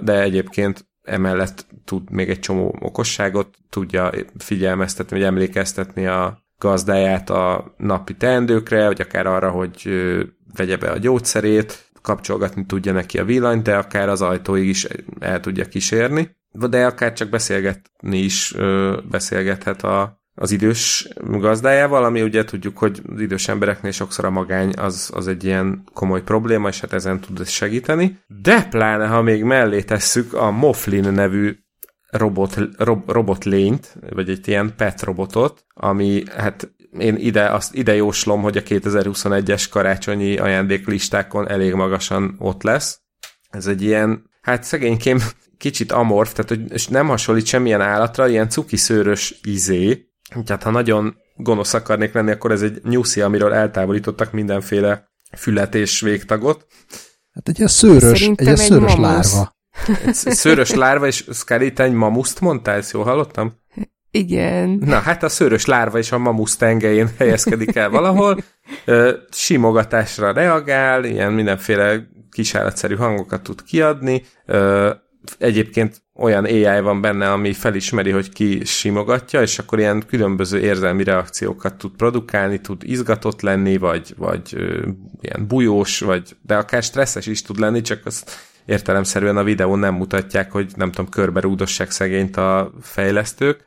[0.02, 7.74] de egyébként emellett tud még egy csomó okosságot, tudja figyelmeztetni, vagy emlékeztetni a gazdáját a
[7.78, 9.90] napi teendőkre, vagy akár arra, hogy
[10.56, 14.88] vegye be a gyógyszerét, kapcsolgatni tudja neki a villanyt, de akár az ajtóig is
[15.20, 18.56] el tudja kísérni, de akár csak beszélgetni is
[19.10, 24.74] beszélgethet a, az idős gazdájával, ami ugye tudjuk, hogy az idős embereknél sokszor a magány
[24.78, 28.20] az, az egy ilyen komoly probléma, és hát ezen tud segíteni.
[28.28, 31.56] De pláne, ha még mellé tesszük a Moflin nevű
[32.10, 38.42] robot, rob, robotlényt, vagy egy ilyen pet robotot, ami hát én ide, azt ide jóslom,
[38.42, 43.00] hogy a 2021-es karácsonyi ajándéklistákon elég magasan ott lesz.
[43.50, 45.20] Ez egy ilyen, hát szegénykém
[45.58, 50.10] kicsit amorf, tehát hogy nem hasonlít semmilyen állatra, ilyen cuki szőrös izé,
[50.46, 56.00] tehát ha nagyon gonosz akarnék lenni, akkor ez egy nyuszi, amiről eltávolítottak mindenféle fület és
[56.00, 56.66] végtagot.
[57.32, 59.56] Hát egy ilyen szőrös, egy ilyen szőrös egy lárva.
[60.06, 61.26] Egy szőrös lárva, és
[61.74, 63.54] te egy mamuszt mondtál, ezt jól hallottam?
[64.12, 64.70] Igen.
[64.70, 68.44] Na, hát a szőrös lárva is a mamusz tengelyén helyezkedik el valahol,
[69.32, 74.24] simogatásra reagál, ilyen mindenféle kisállatszerű hangokat tud kiadni,
[75.38, 81.04] egyébként olyan AI van benne, ami felismeri, hogy ki simogatja, és akkor ilyen különböző érzelmi
[81.04, 84.56] reakciókat tud produkálni, tud izgatott lenni, vagy, vagy
[85.22, 88.32] ilyen bujós, vagy, de akár stresszes is tud lenni, csak azt
[88.66, 93.67] értelemszerűen a videón nem mutatják, hogy nem tudom, körbe rúdossák szegényt a fejlesztők,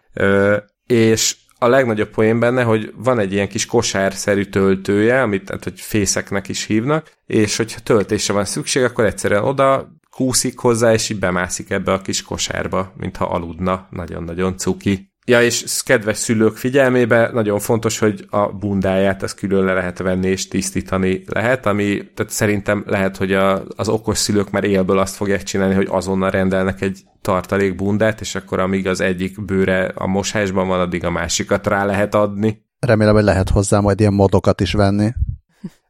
[0.87, 5.81] és a legnagyobb poén benne, hogy van egy ilyen kis kosárszerű töltője, amit tehát, hogy
[5.81, 11.18] fészeknek is hívnak, és hogyha töltésre van szükség, akkor egyszerűen oda kúszik hozzá, és így
[11.18, 13.87] bemászik ebbe a kis kosárba, mintha aludna.
[13.90, 15.10] Nagyon-nagyon cuki.
[15.26, 20.28] Ja, és kedves szülők figyelmébe nagyon fontos, hogy a bundáját ezt külön le lehet venni
[20.28, 25.14] és tisztítani lehet, ami tehát szerintem lehet, hogy a, az okos szülők már élből azt
[25.14, 30.06] fogják csinálni, hogy azonnal rendelnek egy tartalék bundát, és akkor amíg az egyik bőre a
[30.06, 32.64] mosásban van, addig a másikat rá lehet adni.
[32.78, 35.12] Remélem, hogy lehet hozzá majd ilyen modokat is venni.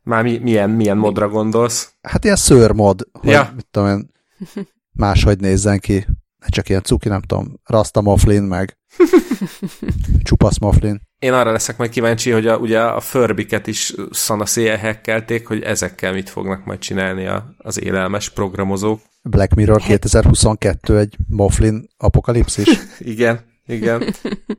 [0.02, 1.92] Már mi, milyen, milyen modra gondolsz?
[2.02, 3.52] Hát ilyen szőrmod, hogy Ja.
[3.56, 4.10] mit tudom én,
[4.92, 6.06] máshogy nézzen ki.
[6.38, 8.78] Ne csak ilyen cuki, nem tudom, Rasta Moflin, meg
[10.22, 11.00] csupasz Moflin.
[11.18, 16.12] Én arra leszek majd kíváncsi, hogy a, ugye a förbiket is szanaszéjel hekkelték, hogy ezekkel
[16.12, 19.00] mit fognak majd csinálni a, az élelmes programozók.
[19.22, 22.68] Black Mirror 2022 egy Moflin apokalipszis.
[22.98, 24.14] Igen, igen.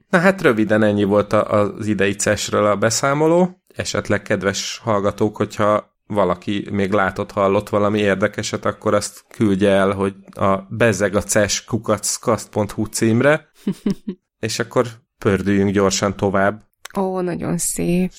[0.10, 3.62] Na hát röviden ennyi volt a, az idei CES-ről a beszámoló.
[3.76, 10.16] Esetleg kedves hallgatók, hogyha valaki még látott, hallott valami érdekeset, akkor azt küldje el, hogy
[10.32, 13.52] a bezeg a ces kukackast.hu címre,
[14.40, 16.70] és akkor pördüljünk gyorsan tovább.
[16.98, 18.12] Ó, nagyon szép.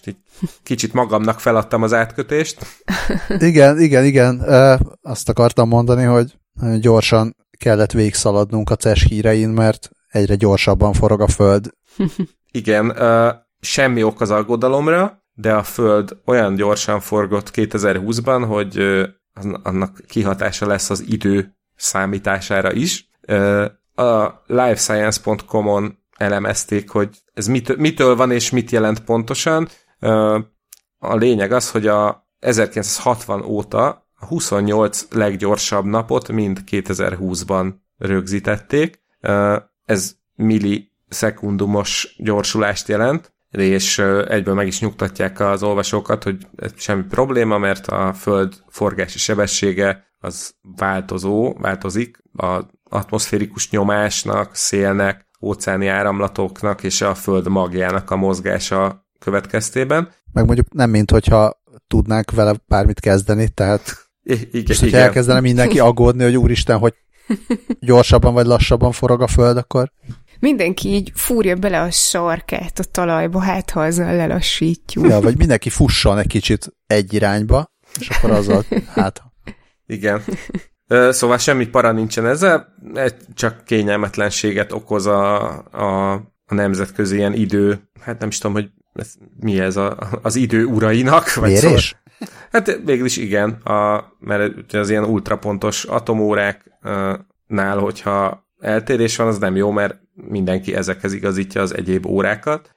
[0.62, 2.66] Kicsit magamnak feladtam az átkötést.
[3.38, 4.40] Igen, igen, igen.
[5.02, 6.38] Azt akartam mondani, hogy
[6.81, 11.70] gyorsan kellett végigszaladnunk a CES hírein, mert egyre gyorsabban forog a föld.
[12.50, 12.96] Igen,
[13.61, 19.02] semmi ok az aggodalomra, de a Föld olyan gyorsan forgott 2020-ban, hogy
[19.62, 23.10] annak kihatása lesz az idő számítására is.
[23.94, 29.68] A lifescience.com-on elemezték, hogy ez mitől, mitől van és mit jelent pontosan.
[30.98, 39.00] A lényeg az, hogy a 1960 óta a 28 leggyorsabb napot mind 2020-ban rögzítették.
[39.84, 47.58] Ez millisekundumos gyorsulást jelent, és egyből meg is nyugtatják az olvasókat, hogy ez semmi probléma,
[47.58, 57.00] mert a Föld forgási sebessége az változó, változik a atmoszférikus nyomásnak, szélnek, óceáni áramlatoknak és
[57.00, 60.08] a Föld magjának a mozgása következtében.
[60.32, 65.00] Meg mondjuk nem mint hogyha tudnánk vele bármit kezdeni, tehát I- igen, most, hogyha igen.
[65.00, 66.94] elkezdene mindenki aggódni, hogy úristen, hogy
[67.80, 69.92] gyorsabban vagy lassabban forog a föld, akkor
[70.42, 75.07] Mindenki így fúrja bele a sarkát a talajba, hát ha azzal lelassítjuk.
[75.09, 79.22] ja, vagy mindenki fusson egy kicsit egy irányba, és akkor azzal, hát
[79.87, 80.22] Igen.
[81.11, 86.12] Szóval semmi para nincsen ezzel, egy- csak kényelmetlenséget okoz a, a,
[86.46, 90.64] a nemzetközi ilyen idő, hát nem is tudom, hogy ez, mi ez a, az idő
[90.64, 91.35] urainak.
[91.35, 91.96] Vagy szóval, mérés?
[92.52, 99.57] hát végül is igen, a, mert az ilyen ultrapontos atomóráknál, hogyha eltérés van, az nem
[99.57, 102.70] jó, mert mindenki ezekhez igazítja az egyéb órákat,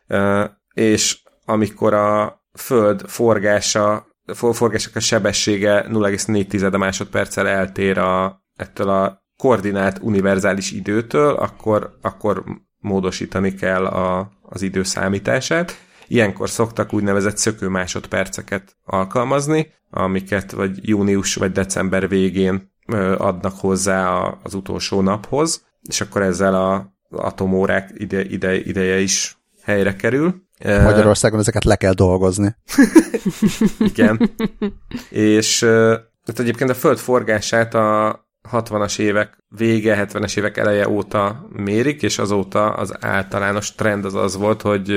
[0.74, 9.24] és amikor a Föld forgása, for- forgásnak a sebessége 0,4 másodperccel eltér a, ettől a
[9.38, 12.44] koordinált univerzális időtől, akkor, akkor
[12.80, 15.72] módosítani kell a, az idő számítását.
[16.08, 22.74] Ilyenkor szoktak úgynevezett szökő másodperceket alkalmazni, amiket vagy június vagy december végén
[23.18, 24.10] adnak hozzá
[24.44, 30.44] az utolsó naphoz, és akkor ezzel a atomórák ide, ide, ideje is helyre kerül.
[30.64, 32.56] Magyarországon ezeket le kell dolgozni.
[33.94, 34.30] igen.
[35.10, 35.96] és ö,
[36.26, 38.20] tehát egyébként a Föld forgását a
[38.52, 44.36] 60-as évek vége, 70-es évek eleje óta mérik, és azóta az általános trend az az
[44.36, 44.90] volt, hogy,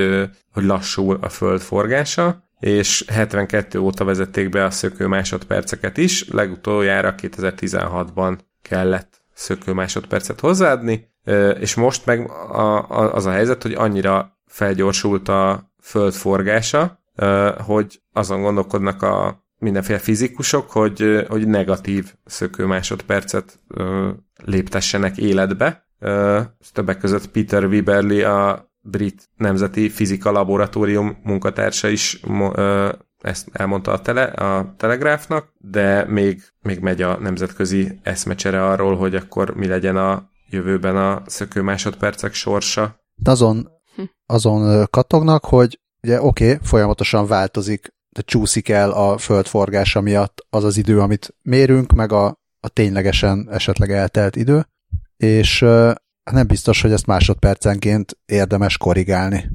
[0.51, 7.15] hogy lassul a Föld forgása, és 72 óta vezették be a szökő másodperceket is, legutoljára
[7.17, 11.07] 2016-ban kellett szökő másodpercet hozzáadni,
[11.59, 12.31] és most meg
[12.89, 16.99] az a helyzet, hogy annyira felgyorsult a Föld forgása,
[17.57, 23.59] hogy azon gondolkodnak a mindenféle fizikusok, hogy, hogy negatív szökő másodpercet
[24.43, 25.87] léptessenek életbe.
[26.73, 32.19] Többek között Peter Wiberly, a brit nemzeti fizika laboratórium munkatársa is
[33.19, 39.15] ezt elmondta a, tele, a Telegráfnak, de még, még megy a nemzetközi eszmecsere arról, hogy
[39.15, 42.99] akkor mi legyen a jövőben a szökő másodpercek sorsa.
[43.15, 43.69] De azon,
[44.25, 50.45] azon kattognak, hogy ugye oké, okay, folyamatosan változik, de csúszik el a föld forgása miatt
[50.49, 52.25] az az idő, amit mérünk, meg a,
[52.59, 54.67] a ténylegesen esetleg eltelt idő,
[55.17, 55.91] és ö,
[56.31, 59.49] nem biztos, hogy ezt másodpercenként érdemes korrigálni.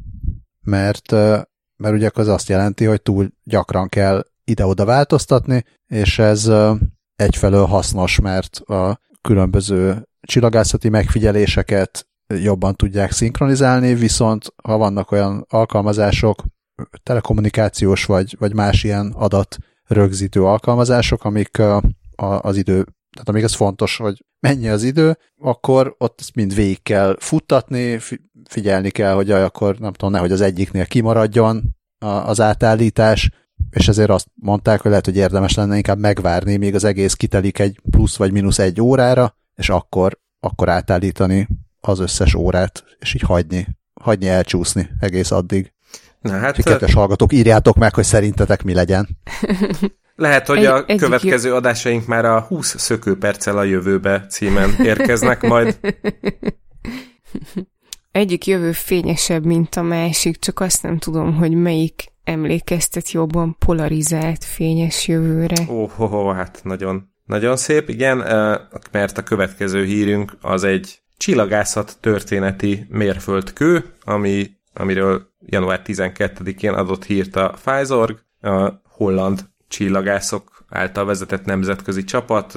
[0.61, 1.13] Mert,
[1.77, 6.51] mert ugye az azt jelenti, hogy túl gyakran kell ide-oda változtatni, és ez
[7.17, 16.43] egyfelől hasznos, mert a különböző csillagászati megfigyeléseket jobban tudják szinkronizálni, viszont ha vannak olyan alkalmazások,
[17.03, 21.63] telekommunikációs vagy, vagy más ilyen adat rögzítő alkalmazások, amik
[22.17, 26.83] az idő tehát amíg ez fontos, hogy mennyi az idő, akkor ott ezt mind végig
[26.83, 27.99] kell futtatni,
[28.49, 31.63] figyelni kell, hogy akkor nem tudom, nehogy az egyiknél kimaradjon
[31.99, 33.31] az átállítás,
[33.71, 37.59] és ezért azt mondták, hogy lehet, hogy érdemes lenne inkább megvárni, míg az egész kitelik
[37.59, 41.49] egy plusz vagy mínusz egy órára, és akkor, akkor átállítani
[41.81, 43.67] az összes órát, és így hagyni,
[44.01, 45.74] hagyni elcsúszni egész addig.
[46.25, 46.63] Na hát...
[46.63, 49.09] Kedves hallgatók, írjátok meg, hogy szerintetek mi legyen.
[50.17, 51.55] Lehet, hogy egy, a egy következő jó...
[51.55, 55.79] adásaink már a 20 szökőperccel a jövőbe címen érkeznek majd.
[58.13, 64.45] Egyik jövő fényesebb, mint a másik, csak azt nem tudom, hogy melyik emlékeztet jobban polarizált
[64.45, 65.65] fényes jövőre.
[65.69, 68.17] Ó, oh, oh, oh, hát nagyon, nagyon szép, igen,
[68.91, 77.37] mert a következő hírünk az egy csillagászat történeti mérföldkő, ami, amiről január 12-én adott hírt
[77.37, 82.53] a Pfizer, a holland csillagászok által vezetett nemzetközi csapat,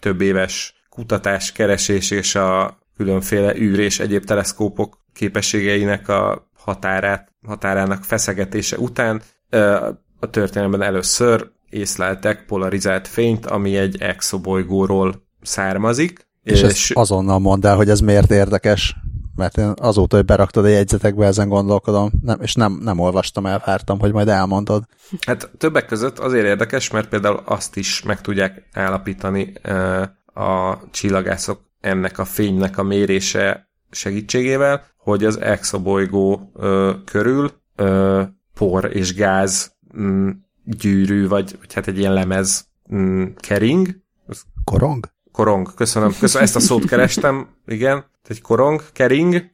[0.00, 8.04] több éves kutatás, keresés és a különféle űr és egyéb teleszkópok képességeinek a határát, határának
[8.04, 9.22] feszegetése után
[10.20, 16.26] a történelemben először észleltek polarizált fényt, ami egy exobolygóról származik.
[16.42, 18.96] És, és azonnal mondd el, hogy ez miért érdekes,
[19.36, 23.62] mert én azóta, hogy beraktad a jegyzetekbe, ezen gondolkodom, nem, és nem, nem olvastam el,
[23.66, 24.84] vártam, hogy majd elmondod.
[25.26, 29.52] Hát többek között azért érdekes, mert például azt is meg tudják állapítani
[30.34, 38.22] a csillagászok ennek a fénynek a mérése segítségével, hogy az exobolygó ö, körül ö,
[38.54, 40.28] por és gáz m, mm,
[40.64, 43.88] gyűrű, vagy, vagy hát egy ilyen lemez m, mm, kering.
[44.64, 45.14] Korong?
[45.36, 46.12] Korong, köszönöm.
[46.20, 46.46] köszönöm.
[46.46, 48.04] Ezt a szót kerestem, igen.
[48.28, 49.50] Egy korong, kering,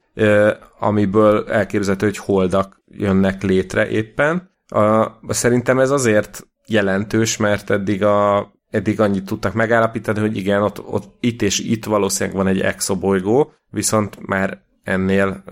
[0.78, 4.50] amiből elképzelhető, hogy holdak jönnek létre éppen.
[4.66, 10.84] A, szerintem ez azért jelentős, mert eddig a eddig annyit tudtak megállapítani, hogy igen, ott,
[10.86, 15.42] ott itt és itt valószínűleg van egy exobolygó, viszont már ennél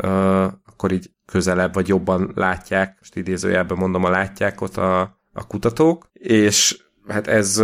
[0.67, 5.01] akkor így közelebb vagy jobban látják, most idézőjelben mondom a látják ott a,
[5.33, 7.63] a kutatók, és hát ez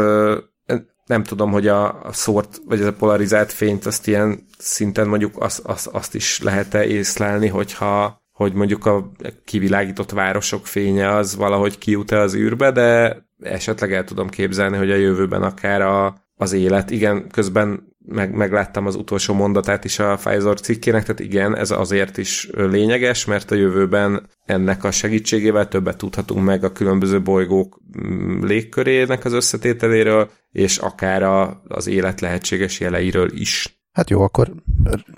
[1.06, 5.42] nem tudom, hogy a, a szórt, vagy ez a polarizált fényt azt ilyen szinten mondjuk
[5.42, 9.10] azt, azt, azt is lehet-e észlelni, hogyha hogy mondjuk a
[9.44, 14.96] kivilágított városok fénye az valahogy kijut-e az űrbe, de esetleg el tudom képzelni, hogy a
[14.96, 20.60] jövőben akár a, az élet, igen, közben meg, megláttam az utolsó mondatát is a Pfizer
[20.60, 26.44] cikkének, tehát igen, ez azért is lényeges, mert a jövőben ennek a segítségével többet tudhatunk
[26.44, 33.32] meg a különböző bolygók mm, légkörének az összetételéről, és akár a, az élet lehetséges jeleiről
[33.32, 33.80] is.
[33.92, 34.52] Hát jó, akkor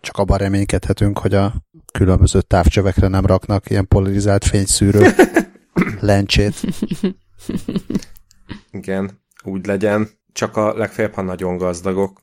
[0.00, 1.54] csak abban reménykedhetünk, hogy a
[1.92, 5.06] különböző távcsövekre nem raknak ilyen polarizált fényszűrő
[6.00, 6.54] lencsét.
[8.70, 9.10] Igen,
[9.44, 10.08] úgy legyen.
[10.32, 12.20] Csak a legfeljebb, ha nagyon gazdagok.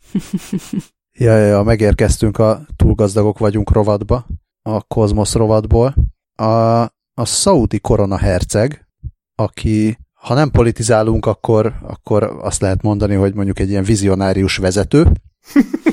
[1.20, 4.26] ja, ja, ja, megérkeztünk a túlgazdagok vagyunk rovatba,
[4.62, 5.95] a kozmosz rovatból.
[6.36, 6.82] A,
[7.14, 8.88] a szaudi korona herceg,
[9.36, 15.12] aki ha nem politizálunk, akkor, akkor azt lehet mondani, hogy mondjuk egy ilyen vizionárius vezető,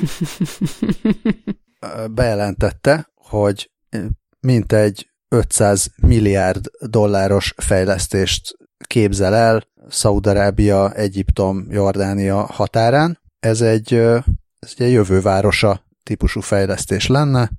[2.11, 3.71] bejelentette, hogy
[4.39, 8.57] mintegy 500 milliárd dolláros fejlesztést
[8.87, 13.19] képzel el Szaudarábia, Egyiptom, Jordánia határán.
[13.39, 13.93] Ez egy,
[14.59, 17.51] ez egy jövővárosa típusú fejlesztés lenne.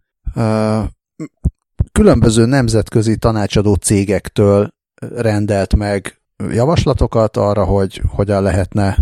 [1.92, 4.74] Különböző nemzetközi tanácsadó cégektől
[5.14, 6.20] rendelt meg
[6.50, 8.98] javaslatokat arra, hogy hogyan lehetne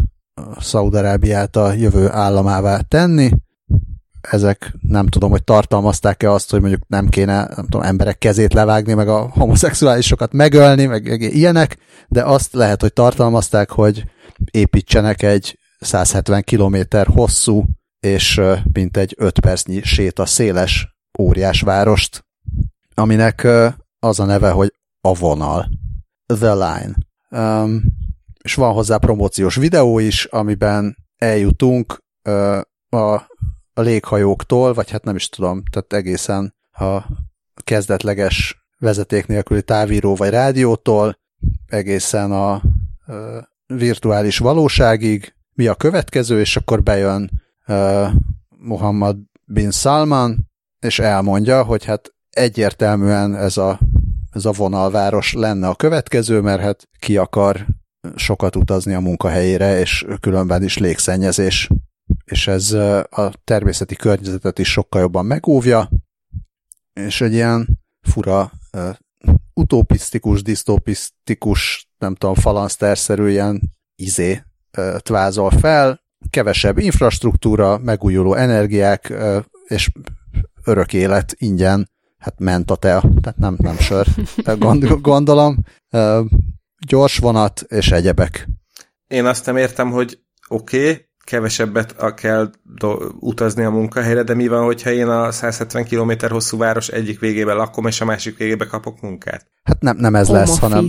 [0.58, 3.30] Szaudarábiát a jövő államává tenni.
[4.30, 8.94] Ezek nem tudom, hogy tartalmazták-e azt, hogy mondjuk nem kéne nem tudom, emberek kezét levágni,
[8.94, 11.76] meg a homoszexuálisokat megölni, meg ilyenek,
[12.08, 14.04] de azt lehet, hogy tartalmazták, hogy
[14.50, 17.64] építsenek egy 170 km hosszú
[18.00, 18.40] és
[18.92, 22.24] egy 5 percnyi séta széles óriás várost,
[22.94, 23.48] aminek
[23.98, 25.68] az a neve, hogy a vonal.
[26.26, 26.94] The Line.
[27.30, 27.82] Um,
[28.42, 33.26] és van hozzá promóciós videó is, amiben eljutunk uh, a,
[33.74, 36.98] a léghajóktól, vagy hát nem is tudom, tehát egészen a
[37.64, 41.18] kezdetleges vezeték nélküli távíró vagy rádiótól,
[41.66, 42.62] egészen a
[43.66, 47.30] virtuális valóságig, mi a következő, és akkor bejön
[47.66, 48.08] uh,
[48.48, 50.50] Muhammad bin Salman,
[50.80, 53.80] és elmondja, hogy hát egyértelműen ez a,
[54.30, 57.66] ez a vonalváros lenne a következő, mert hát ki akar
[58.14, 61.68] sokat utazni a munkahelyére, és különben is légszennyezés,
[62.24, 62.72] és ez
[63.10, 65.88] a természeti környezetet is sokkal jobban megóvja,
[66.92, 68.52] és egy ilyen fura
[69.54, 73.60] utopisztikus, disztopisztikus, nem tudom, falanszterszerű ilyen
[73.96, 74.42] izé
[74.98, 76.00] tvázol fel,
[76.30, 79.12] kevesebb infrastruktúra, megújuló energiák,
[79.66, 79.90] és
[80.64, 84.06] örök élet ingyen, hát ment a tea, tehát nem, nem sör,
[85.00, 85.56] gondolom,
[86.86, 88.48] gyors vonat és egyebek.
[89.06, 90.18] Én azt nem értem, hogy
[90.48, 92.50] oké, okay, kevesebbet kell
[93.20, 97.56] utazni a munkahelyre, de mi van, hogyha én a 170 km hosszú város egyik végében
[97.56, 99.46] lakom, és a másik végében kapok munkát?
[99.62, 100.68] Hát nem, nem ez Home lesz, office.
[100.68, 100.86] hanem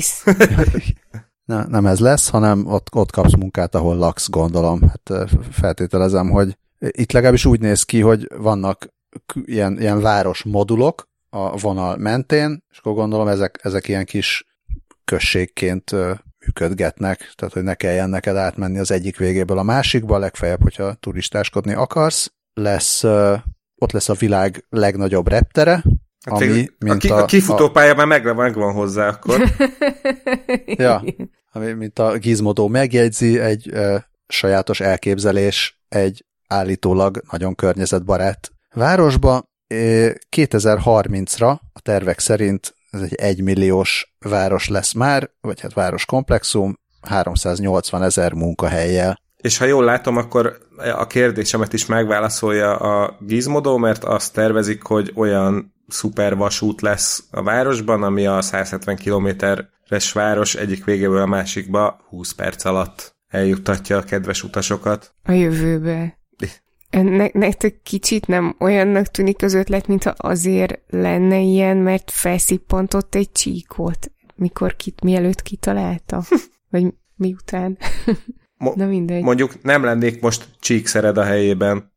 [1.51, 4.81] ne, nem ez lesz, hanem ott, ott kapsz munkát, ahol laksz, gondolom.
[4.81, 8.88] Hát feltételezem, hogy itt legalábbis úgy néz ki, hogy vannak
[9.45, 14.45] ilyen, ilyen város modulok a vonal mentén, és akkor gondolom ezek, ezek ilyen kis
[15.05, 15.95] községként
[16.45, 21.73] működgetnek, tehát hogy ne kelljen neked átmenni az egyik végéből a másikba, legfeljebb, hogyha turistáskodni
[21.73, 22.33] akarsz.
[22.53, 23.03] Lesz,
[23.75, 25.83] ott lesz a világ legnagyobb reptere,
[26.23, 27.95] Hát ami, mint a, ki, a, a kifutópálya a...
[27.95, 29.41] már meg, meg van hozzá akkor.
[30.65, 31.03] ja,
[31.51, 39.51] ami, mint a Gizmodo megjegyzi, egy ö, sajátos elképzelés egy állítólag nagyon környezetbarát városba.
[40.35, 48.33] 2030-ra a tervek szerint ez egy egymilliós város lesz már, vagy hát városkomplexum, 380 ezer
[48.33, 49.21] munkahelyjel.
[49.37, 55.11] És ha jól látom, akkor a kérdésemet is megválaszolja a Gizmodo, mert azt tervezik, hogy
[55.15, 62.01] olyan szuper vasút lesz a városban, ami a 170 kilométeres város egyik végéből a másikba
[62.09, 65.15] 20 perc alatt eljuttatja a kedves utasokat.
[65.23, 66.17] A jövőbe.
[67.01, 73.31] Ne, nektek kicsit nem olyannak tűnik az ötlet, mintha azért lenne ilyen, mert felszippantott egy
[73.31, 76.23] csíkot, mikor kit, mielőtt kitalálta?
[76.71, 77.77] Vagy miután?
[78.57, 79.23] Mo- Na mindegy.
[79.23, 81.91] Mondjuk nem lennék most csíkszered a helyében.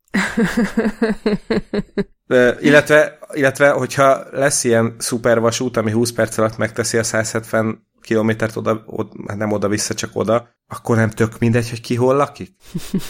[2.59, 8.83] illetve, illetve, hogyha lesz ilyen szupervasút, ami 20 perc alatt megteszi a 170 kilométert oda,
[8.85, 12.55] oda, nem oda-vissza, csak oda, akkor nem tök mindegy, hogy ki hol lakik?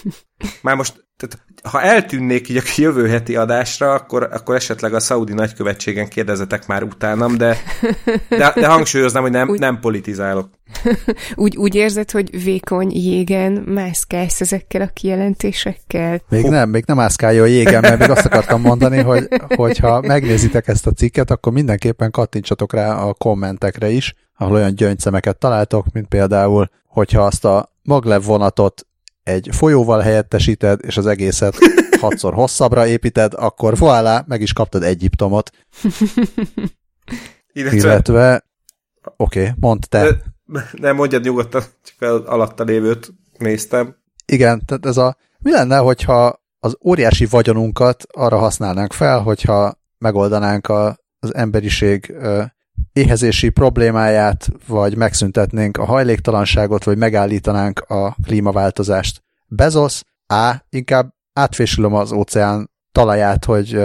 [0.61, 5.33] Már most, tehát, ha eltűnnék így a jövő heti adásra, akkor, akkor esetleg a szaudi
[5.33, 7.57] nagykövetségen kérdezetek már utánam, de,
[8.29, 10.49] de, de hangsúlyoznám, hogy nem, úgy, nem politizálok.
[11.35, 16.21] úgy, úgy érzed, hogy vékony jégen mászkálsz ezekkel a kijelentésekkel?
[16.29, 16.49] Még Ho.
[16.49, 20.87] nem, még nem mászkálja a jégen, mert még azt akartam mondani, hogy hogyha megnézitek ezt
[20.87, 26.69] a cikket, akkor mindenképpen kattintsatok rá a kommentekre is, ahol olyan gyöngyszemeket találtok, mint például,
[26.87, 28.87] hogyha azt a maglev vonatot
[29.27, 31.57] egy folyóval helyettesíted, és az egészet
[32.01, 35.49] hatszor hosszabbra építed, akkor voilà, meg is kaptad Egyiptomot.
[37.53, 38.45] Illetve, Illetve
[39.17, 40.21] oké, okay, mondd te.
[40.71, 43.95] Nem mondjad nyugodtan, csak az alatta lévőt néztem.
[44.25, 50.67] Igen, tehát ez a, mi lenne, hogyha az óriási vagyonunkat arra használnánk fel, hogyha megoldanánk
[50.67, 52.13] a, az emberiség
[52.97, 59.23] éhezési problémáját, vagy megszüntetnénk a hajléktalanságot, vagy megállítanánk a klímaváltozást.
[59.47, 63.79] Bezos, A, inkább átfésülöm az óceán talaját, hogy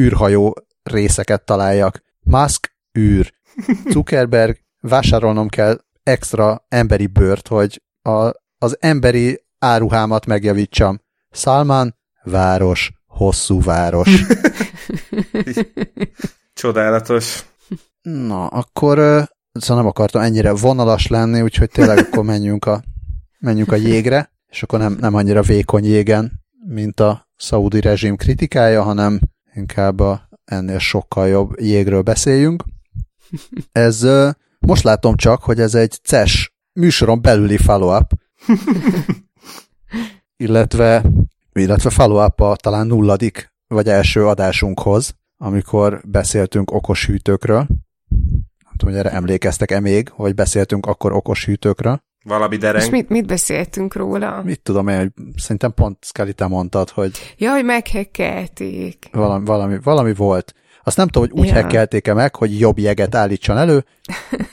[0.00, 2.02] űrhajó részeket találjak.
[2.20, 3.32] Musk, űr.
[3.92, 11.00] Zuckerberg, vásárolnom kell extra emberi bőrt, hogy a, az emberi áruhámat megjavítsam.
[11.30, 14.08] Salman, város, hosszú város.
[16.54, 17.51] Csodálatos.
[18.02, 18.98] Na, akkor
[19.52, 22.82] szóval nem akartam ennyire vonalas lenni, úgyhogy tényleg akkor menjünk a,
[23.38, 26.32] menjünk a jégre, és akkor nem, nem annyira vékony jégen,
[26.66, 29.20] mint a szaudi rezsim kritikája, hanem
[29.54, 32.64] inkább a ennél sokkal jobb jégről beszéljünk.
[33.72, 34.06] Ez
[34.58, 38.12] most látom csak, hogy ez egy CES műsoron belüli follow-up,
[40.36, 41.04] illetve,
[41.52, 47.66] illetve follow-up a talán nulladik vagy első adásunkhoz, amikor beszéltünk okos hűtőkről
[48.82, 52.02] tudom, hogy erre emlékeztek-e még, hogy beszéltünk akkor okos hűtőkről.
[52.24, 52.84] Valami dereng.
[52.84, 54.42] És mit, mit beszéltünk róla?
[54.42, 57.34] Mit tudom én, hogy szerintem pont Skelly, te mondtad, hogy...
[57.36, 59.08] Ja, hogy meghekkelték.
[59.12, 60.54] Valami, valami, valami volt.
[60.84, 61.54] Azt nem tudom, hogy úgy ja.
[61.54, 63.84] hekkelték-e meg, hogy jobb jeget állítson elő.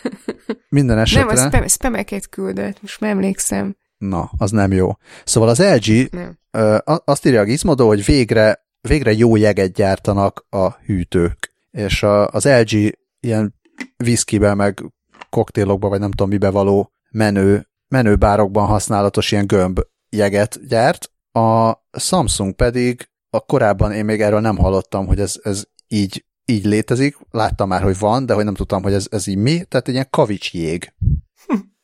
[0.69, 1.33] Minden esetre...
[1.33, 3.75] Nem, a spam, spameket küldött, most már emlékszem.
[3.97, 4.91] Na, az nem jó.
[5.23, 6.37] Szóval az LG nem.
[6.51, 11.53] Ö, azt írja a Gizmodo, hogy végre, végre jó jeget gyártanak a hűtők.
[11.71, 13.55] És a, az LG ilyen
[13.97, 14.83] viszkibe, meg
[15.29, 21.11] koktélokba, vagy nem tudom mibe való menő, menő bárokban használatos ilyen gömb jeget gyárt.
[21.31, 26.65] A Samsung pedig, a korábban én még erről nem hallottam, hogy ez, ez így, így
[26.65, 27.17] létezik.
[27.31, 29.63] Láttam már, hogy van, de hogy nem tudtam, hogy ez, ez így mi.
[29.63, 30.93] Tehát egy ilyen kavics jég.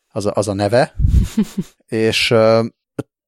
[0.08, 0.96] Az a, az a neve.
[1.88, 2.34] És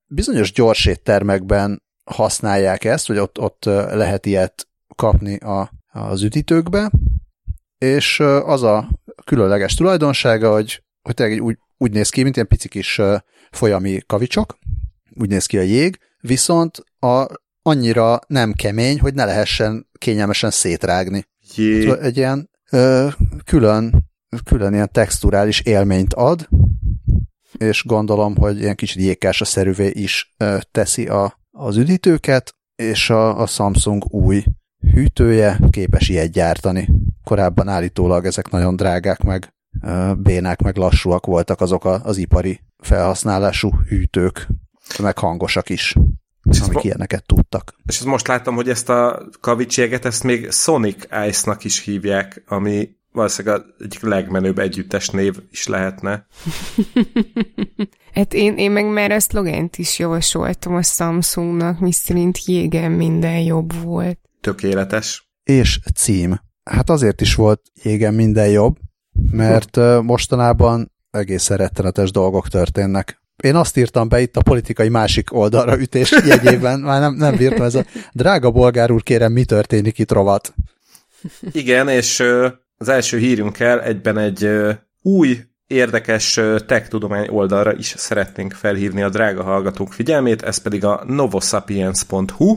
[0.05, 6.91] bizonyos gyorséttermekben használják ezt, hogy ott, ott lehet ilyet kapni a, az üdítőkbe,
[7.77, 8.89] és az a
[9.25, 13.01] különleges tulajdonsága, hogy, hogy tényleg úgy, úgy néz ki, mint ilyen pici kis
[13.51, 14.57] folyami kavicsok,
[15.13, 17.25] úgy néz ki a jég, viszont a,
[17.61, 21.25] annyira nem kemény, hogy ne lehessen kényelmesen szétrágni.
[21.55, 21.99] Jé.
[21.99, 23.07] Egy ilyen ö,
[23.45, 24.09] külön,
[24.43, 26.49] külön ilyen texturális élményt ad,
[27.57, 33.41] és gondolom, hogy ilyen kicsit jékása szerűvé is ö, teszi a, az üdítőket, és a,
[33.41, 34.43] a Samsung új
[34.93, 36.89] hűtője képes ilyet gyártani.
[37.23, 39.53] Korábban állítólag ezek nagyon drágák, meg
[40.17, 44.47] bénák, meg lassúak voltak azok a, az ipari felhasználású hűtők,
[45.01, 45.95] meg hangosak is,
[46.43, 47.75] És amik ilyeneket tudtak.
[47.85, 53.59] És most láttam, hogy ezt a kavicséget, ezt még Sonic Ice-nak is hívják, ami valószínűleg
[53.59, 56.25] az egyik legmenőbb együttes név is lehetne.
[58.13, 63.73] Hát én, én meg már a szlogent is javasoltam a Samsungnak, miszerint jégen minden jobb
[63.83, 64.19] volt.
[64.41, 65.29] Tökéletes.
[65.43, 66.39] és cím.
[66.63, 68.77] Hát azért is volt jégen minden jobb,
[69.31, 73.21] mert mostanában egészen rettenetes dolgok történnek.
[73.43, 77.65] Én azt írtam be itt a politikai másik oldalra ütés jegyében, már nem, nem bírtam
[77.65, 80.53] ez a drága bolgár úr, kérem, mi történik itt rovat.
[81.51, 82.23] Igen, és
[82.77, 84.49] az első hírünkkel egyben egy
[85.01, 91.03] új, érdekes ö, tech-tudomány oldalra is szeretnénk felhívni a drága hallgatók figyelmét, ez pedig a
[91.07, 92.55] novosapiens.hu,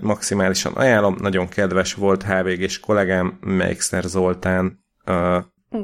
[0.00, 4.84] maximálisan ajánlom, nagyon kedves volt HVG-s kollégám, Meixner Zoltán,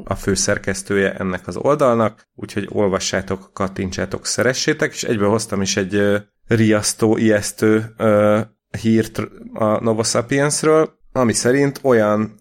[0.03, 7.17] a főszerkesztője ennek az oldalnak, úgyhogy olvassátok, kattintsátok, szeressétek, és egybe hoztam is egy riasztó,
[7.17, 7.95] ijesztő
[8.81, 9.21] hírt
[9.53, 12.35] a Nova Sapiensről, ami szerint olyan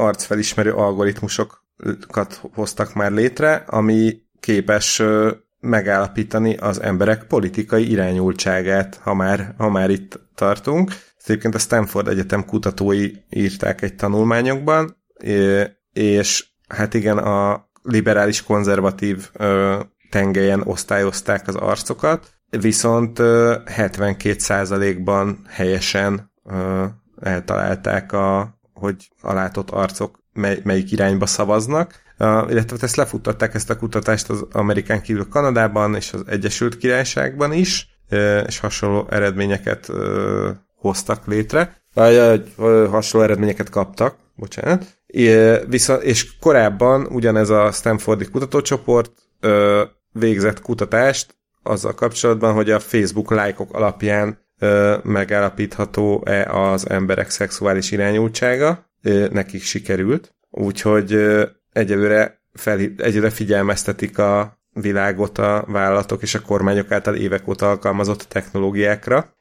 [0.00, 5.02] arcfelismerő algoritmusokat hoztak már létre, ami képes
[5.60, 10.90] megállapítani az emberek politikai irányultságát, ha már, ha már itt tartunk.
[10.90, 14.96] Ezt egyébként a Stanford Egyetem kutatói írták egy tanulmányokban,
[15.92, 19.30] és hát igen, a liberális konzervatív
[20.10, 26.32] tengelyen osztályozták az arcokat, viszont ö, 72%-ban helyesen
[27.20, 33.70] eltalálták, a, hogy a látott arcok mely, melyik irányba szavaznak, uh, illetve ezt lefuttatták ezt
[33.70, 37.96] a kutatást az Amerikán kívül Kanadában és az Egyesült Királyságban is,
[38.46, 44.96] és hasonló eredményeket uh, hoztak létre, vagy uh, hasonló eredményeket kaptak, bocsánat.
[45.06, 49.12] É, viszont, és korábban ugyanez a Stanfordi kutatócsoport
[50.12, 54.46] végzett kutatást azzal kapcsolatban, hogy a Facebook lájkok alapján
[55.02, 58.86] megállapítható-e az emberek szexuális irányultsága.
[59.30, 60.34] Nekik sikerült.
[60.50, 61.36] Úgyhogy
[61.72, 68.22] egyelőre, fel, egyelőre figyelmeztetik a világot a vállalatok és a kormányok által évek óta alkalmazott
[68.22, 69.34] technológiákra.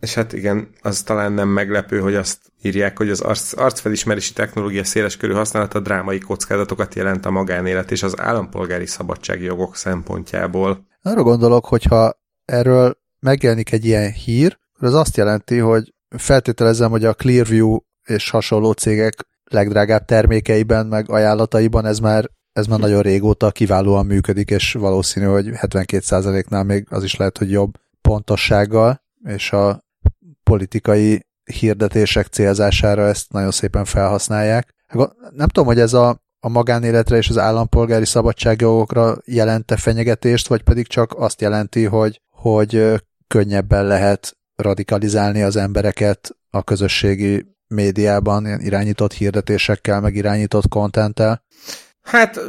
[0.00, 4.84] És hát igen, az talán nem meglepő, hogy azt írják, hogy az arc, arcfelismerési technológia
[4.84, 10.86] széleskörű használata drámai kockázatokat jelent a magánélet és az állampolgári szabadságjogok szempontjából.
[11.02, 17.14] Arra gondolok, hogyha erről megjelenik egy ilyen hír, az azt jelenti, hogy feltételezem, hogy a
[17.14, 24.06] Clearview és hasonló cégek legdrágább termékeiben, meg ajánlataiban ez már, ez már nagyon régóta kiválóan
[24.06, 29.84] működik, és valószínű, hogy 72%-nál még az is lehet, hogy jobb pontossággal, és a
[30.42, 34.74] politikai hirdetések célzására ezt nagyon szépen felhasználják.
[35.30, 40.86] Nem tudom, hogy ez a, a magánéletre és az állampolgári szabadságjogokra jelente fenyegetést, vagy pedig
[40.86, 49.12] csak azt jelenti, hogy, hogy könnyebben lehet radikalizálni az embereket a közösségi médiában ilyen irányított
[49.12, 51.44] hirdetésekkel, meg irányított kontenttel.
[52.02, 52.40] Hát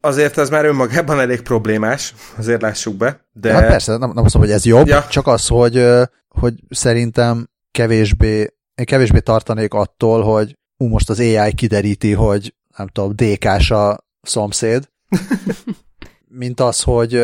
[0.00, 3.26] azért ez már önmagában elég problémás, azért lássuk be.
[3.32, 3.52] De...
[3.52, 5.06] Hát persze, nem, nem azt mondom, hogy ez jobb, ja.
[5.06, 5.86] csak az, hogy,
[6.28, 8.38] hogy szerintem kevésbé,
[8.74, 14.04] én kevésbé tartanék attól, hogy ú, most az AI kideríti, hogy nem tudom, DK-s a
[14.22, 14.88] szomszéd,
[16.42, 17.22] mint az, hogy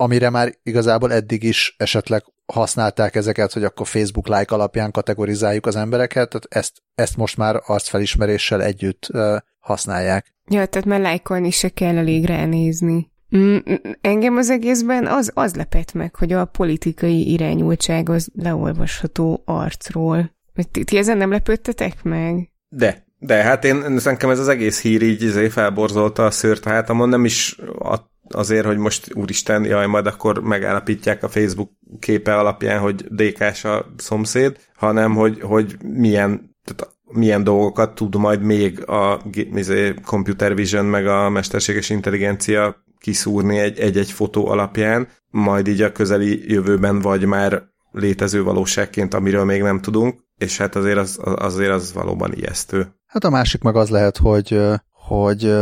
[0.00, 5.76] amire már igazából eddig is esetleg használták ezeket, hogy akkor Facebook like alapján kategorizáljuk az
[5.76, 10.34] embereket, tehát ezt, ezt most már arcfelismeréssel együtt uh, használják.
[10.50, 13.10] Ja, tehát már lájkolni se kell elég ránézni.
[13.36, 13.56] Mm,
[14.00, 20.34] engem az egészben az, az lepett meg, hogy a politikai irányultság az leolvasható arcról.
[20.70, 22.50] Ti, ti ezen nem lepődtetek meg?
[22.68, 26.70] De, de hát én, nekem ez az egész hír így izé felborzolta a szőrt a
[26.70, 32.36] hátamon, nem is a azért, hogy most úristen, jaj, majd akkor megállapítják a Facebook képe
[32.36, 38.88] alapján, hogy DK-s a szomszéd, hanem hogy, hogy milyen, tehát milyen dolgokat tud majd még
[38.88, 39.20] a
[39.54, 46.52] izé, computer vision meg a mesterséges intelligencia kiszúrni egy-egy fotó alapján, majd így a közeli
[46.52, 47.62] jövőben vagy már
[47.92, 52.94] létező valóságként, amiről még nem tudunk, és hát azért az, azért az valóban ijesztő.
[53.06, 54.60] Hát a másik meg az lehet, hogy,
[54.92, 55.54] hogy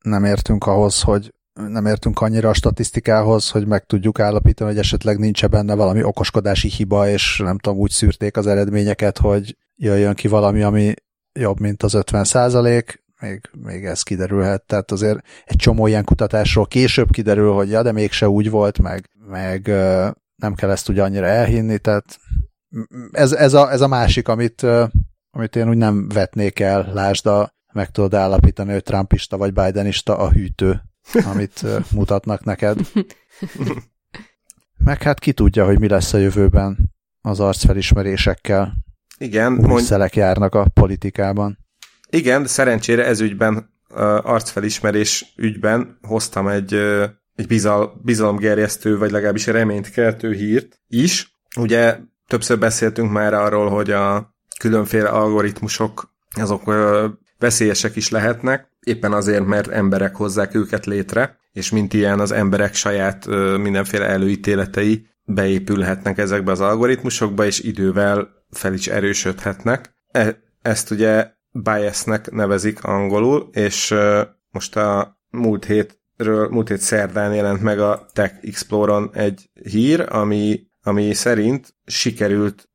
[0.00, 5.18] nem értünk ahhoz, hogy nem értünk annyira a statisztikához, hogy meg tudjuk állapítani, hogy esetleg
[5.18, 10.28] nincs benne valami okoskodási hiba, és nem tudom, úgy szűrték az eredményeket, hogy jöjjön ki
[10.28, 10.94] valami, ami
[11.32, 14.62] jobb, mint az 50 százalék, még, még ez kiderülhet.
[14.62, 19.10] Tehát azért egy csomó ilyen kutatásról később kiderül, hogy ja, de mégse úgy volt, meg,
[19.28, 19.66] meg
[20.36, 22.18] nem kell ezt ugye annyira elhinni, tehát
[23.10, 24.66] ez, ez, a, ez a másik, amit,
[25.30, 30.16] amit én úgy nem vetnék el, lásd a, meg tudod állapítani, hogy Trumpista vagy Bidenista
[30.16, 30.82] a hűtő,
[31.12, 32.78] amit mutatnak neked.
[34.76, 38.74] Meg hát ki tudja, hogy mi lesz a jövőben az arcfelismerésekkel.
[39.18, 39.52] Igen.
[39.52, 39.82] Új mond...
[39.82, 41.58] szelek járnak a politikában.
[42.10, 43.70] Igen, de szerencsére ez ügyben,
[44.22, 46.74] arcfelismerés ügyben hoztam egy,
[47.34, 51.36] egy bizal, bizalomgerjesztő, vagy legalábbis reményt keltő hírt is.
[51.56, 56.72] Ugye többször beszéltünk már arról, hogy a különféle algoritmusok azok
[57.38, 62.74] veszélyesek is lehetnek, éppen azért, mert emberek hozzák őket létre, és mint ilyen az emberek
[62.74, 63.26] saját
[63.56, 69.94] mindenféle előítéletei beépülhetnek ezekbe az algoritmusokba, és idővel fel is erősödhetnek.
[70.08, 73.94] E, ezt ugye biasnek nevezik angolul, és
[74.50, 80.60] most a múlt hétről, múlt hét szerdán jelent meg a Tech Exploron egy hír, ami,
[80.82, 82.68] ami szerint sikerült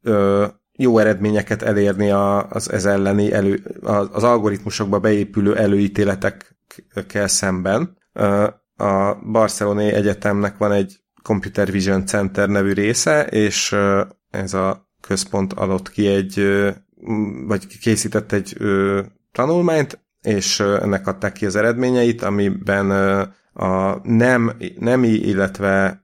[0.81, 2.09] jó eredményeket elérni
[2.49, 3.63] az ez elleni elő,
[4.11, 7.97] az algoritmusokba beépülő előítéletekkel szemben.
[8.75, 13.75] A Barcelonai Egyetemnek van egy Computer Vision Center nevű része, és
[14.29, 16.47] ez a központ adott ki egy,
[17.47, 18.57] vagy készített egy
[19.31, 22.91] tanulmányt, és ennek adták ki az eredményeit, amiben
[23.53, 26.03] a nem, nemi, illetve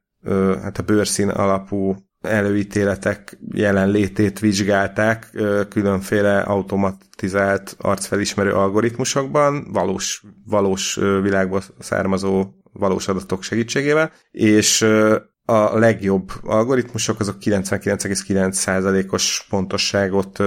[0.61, 1.95] hát a bőrszín alapú
[2.25, 5.29] előítéletek jelenlétét vizsgálták
[5.69, 14.81] különféle automatizált arcfelismerő algoritmusokban, valós, valós világból származó valós adatok segítségével, és
[15.45, 20.39] a legjobb algoritmusok azok 99,9%-os pontosságot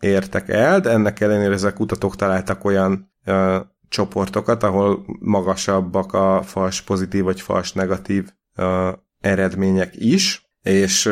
[0.00, 3.12] értek el, de ennek ellenére ezek kutatók találtak olyan
[3.88, 8.28] csoportokat, ahol magasabbak a fals pozitív vagy fals negatív
[9.20, 11.08] eredmények is, és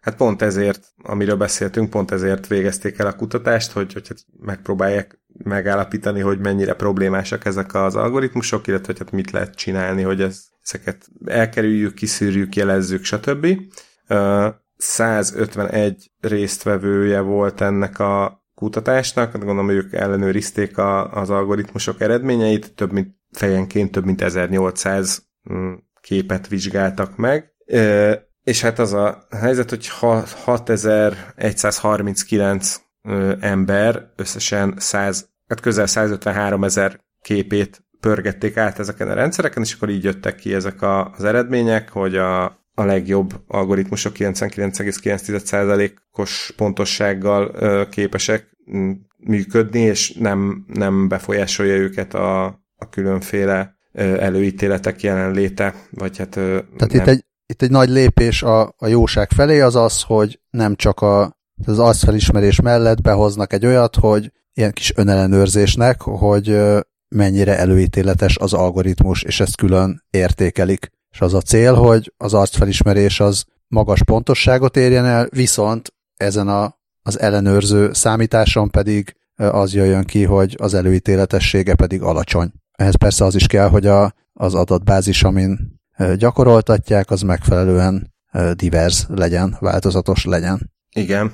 [0.00, 5.20] hát pont ezért, amiről beszéltünk, pont ezért végezték el a kutatást, hogy, hogy hát megpróbálják
[5.44, 10.44] megállapítani, hogy mennyire problémásak ezek az algoritmusok, illetve hogy hát mit lehet csinálni, hogy ez,
[10.62, 13.46] ezeket elkerüljük, kiszűrjük, jelezzük, stb.
[14.76, 22.92] 151 résztvevője volt ennek a kutatásnak, hát gondolom, ők ellenőrizték a, az algoritmusok eredményeit, több
[22.92, 25.22] mint fejenként több mint 1800
[25.52, 27.52] mm, képet vizsgáltak meg,
[28.48, 32.80] és hát az a helyzet, hogy 6139
[33.40, 39.88] ember összesen 100, hát közel 153 ezer képét pörgették át ezeken a rendszereken, és akkor
[39.88, 42.44] így jöttek ki ezek a, az eredmények, hogy a,
[42.74, 48.56] a legjobb algoritmusok 99,9%-os pontossággal ö, képesek
[49.16, 52.44] működni, és nem, nem befolyásolja őket a,
[52.76, 56.30] a különféle előítéletek jelenléte, vagy hát...
[56.30, 57.00] Tehát nem.
[57.00, 61.00] itt egy itt egy nagy lépés a, a jóság felé az az, hogy nem csak
[61.00, 61.36] a,
[61.66, 66.60] az arcfelismerés mellett behoznak egy olyat, hogy ilyen kis önellenőrzésnek, hogy
[67.08, 70.90] mennyire előítéletes az algoritmus, és ezt külön értékelik.
[71.10, 76.78] És az a cél, hogy az arcfelismerés az magas pontosságot érjen el, viszont ezen a,
[77.02, 82.52] az ellenőrző számításon pedig az jöjjön ki, hogy az előítéletessége pedig alacsony.
[82.72, 85.77] Ehhez persze az is kell, hogy a, az adatbázis, amin
[86.16, 88.14] gyakoroltatják, az megfelelően
[88.54, 90.72] divers legyen, változatos legyen.
[90.94, 91.32] Igen.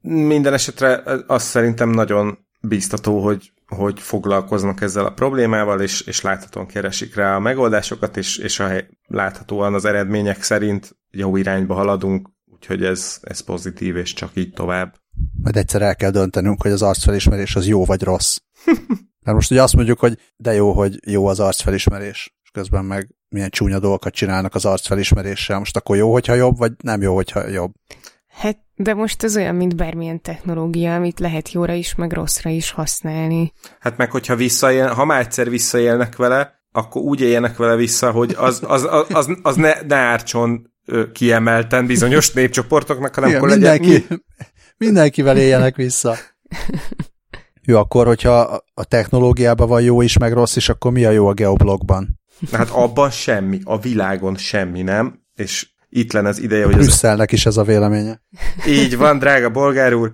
[0.00, 6.66] Minden esetre azt szerintem nagyon biztató, hogy, hogy foglalkoznak ezzel a problémával, és, és láthatóan
[6.66, 8.70] keresik rá a megoldásokat, és, és a,
[9.06, 14.94] láthatóan az eredmények szerint jó irányba haladunk, úgyhogy ez, ez pozitív, és csak így tovább.
[15.42, 18.36] Majd egyszer el kell döntenünk, hogy az arcfelismerés az jó vagy rossz.
[19.24, 23.08] Mert most ugye azt mondjuk, hogy de jó, hogy jó az arcfelismerés, és közben meg
[23.34, 25.58] milyen csúnya dolgokat csinálnak az arcfelismeréssel.
[25.58, 27.72] Most akkor jó, hogyha jobb, vagy nem jó, hogyha jobb?
[28.28, 32.70] Hát, de most ez olyan, mint bármilyen technológia, amit lehet jóra is, meg rosszra is
[32.70, 33.52] használni.
[33.80, 38.34] Hát meg, hogyha visszaél, ha már egyszer visszaélnek vele, akkor úgy éljenek vele vissza, hogy
[38.38, 40.72] az, az, az, az, az ne, ne ártson
[41.12, 44.24] kiemelten bizonyos népcsoportoknak, hanem Igen, akkor mindenki, legyen...
[44.76, 46.16] Mindenkivel éljenek vissza.
[47.66, 51.26] Jó, akkor, hogyha a technológiában van jó is, meg rossz is, akkor mi a jó
[51.26, 52.20] a geoblogban?
[52.52, 55.22] Hát abban semmi, a világon semmi, nem?
[55.34, 56.74] És itt lenne az ideje, hogy...
[56.74, 57.34] Brüsszelnek az...
[57.34, 58.20] is ez a véleménye.
[58.66, 60.12] Így van, drága bolgár úr,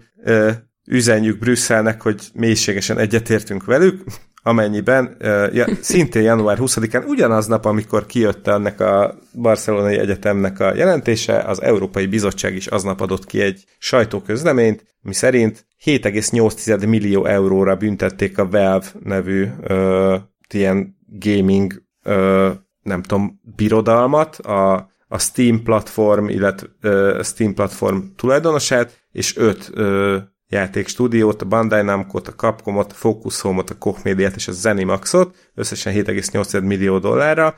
[0.87, 4.05] üzenjük Brüsszelnek, hogy mélységesen egyetértünk velük,
[4.43, 5.17] amennyiben
[5.53, 11.63] ja, szintén január 20-án, ugyanaz nap, amikor kijött ennek a Barcelonai Egyetemnek a jelentése, az
[11.63, 18.49] Európai Bizottság is aznap adott ki egy sajtóközleményt, mi szerint 7,8 millió euróra büntették a
[18.49, 20.15] Valve nevű uh,
[20.55, 22.51] ilyen gaming uh,
[22.83, 30.17] nem tudom, birodalmat, a, a Steam platform, illetve uh, Steam platform tulajdonosát, és öt uh,
[30.51, 35.37] játékstúdiót, a Bandai Namco-t, a Capcomot, a Focus Home-ot, a Koch Media-t és a Zenimaxot,
[35.55, 37.55] összesen 7,8 millió dollárra,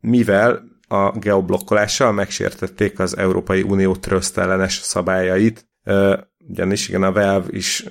[0.00, 5.68] mivel a geoblokkolással megsértették az Európai Unió trösztellenes szabályait,
[6.48, 7.84] ugyanis igen, a Valve is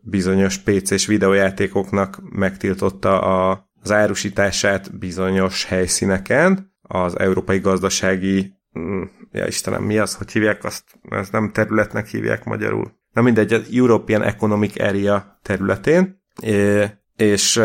[0.00, 9.02] bizonyos PC-s videójátékoknak megtiltotta a, az árusítását bizonyos helyszíneken, az európai gazdasági, mm,
[9.32, 13.68] ja Istenem, mi az, hogy hívják azt, ezt nem területnek hívják magyarul, na mindegy, az
[13.72, 16.22] European Economic Area területén,
[17.16, 17.58] és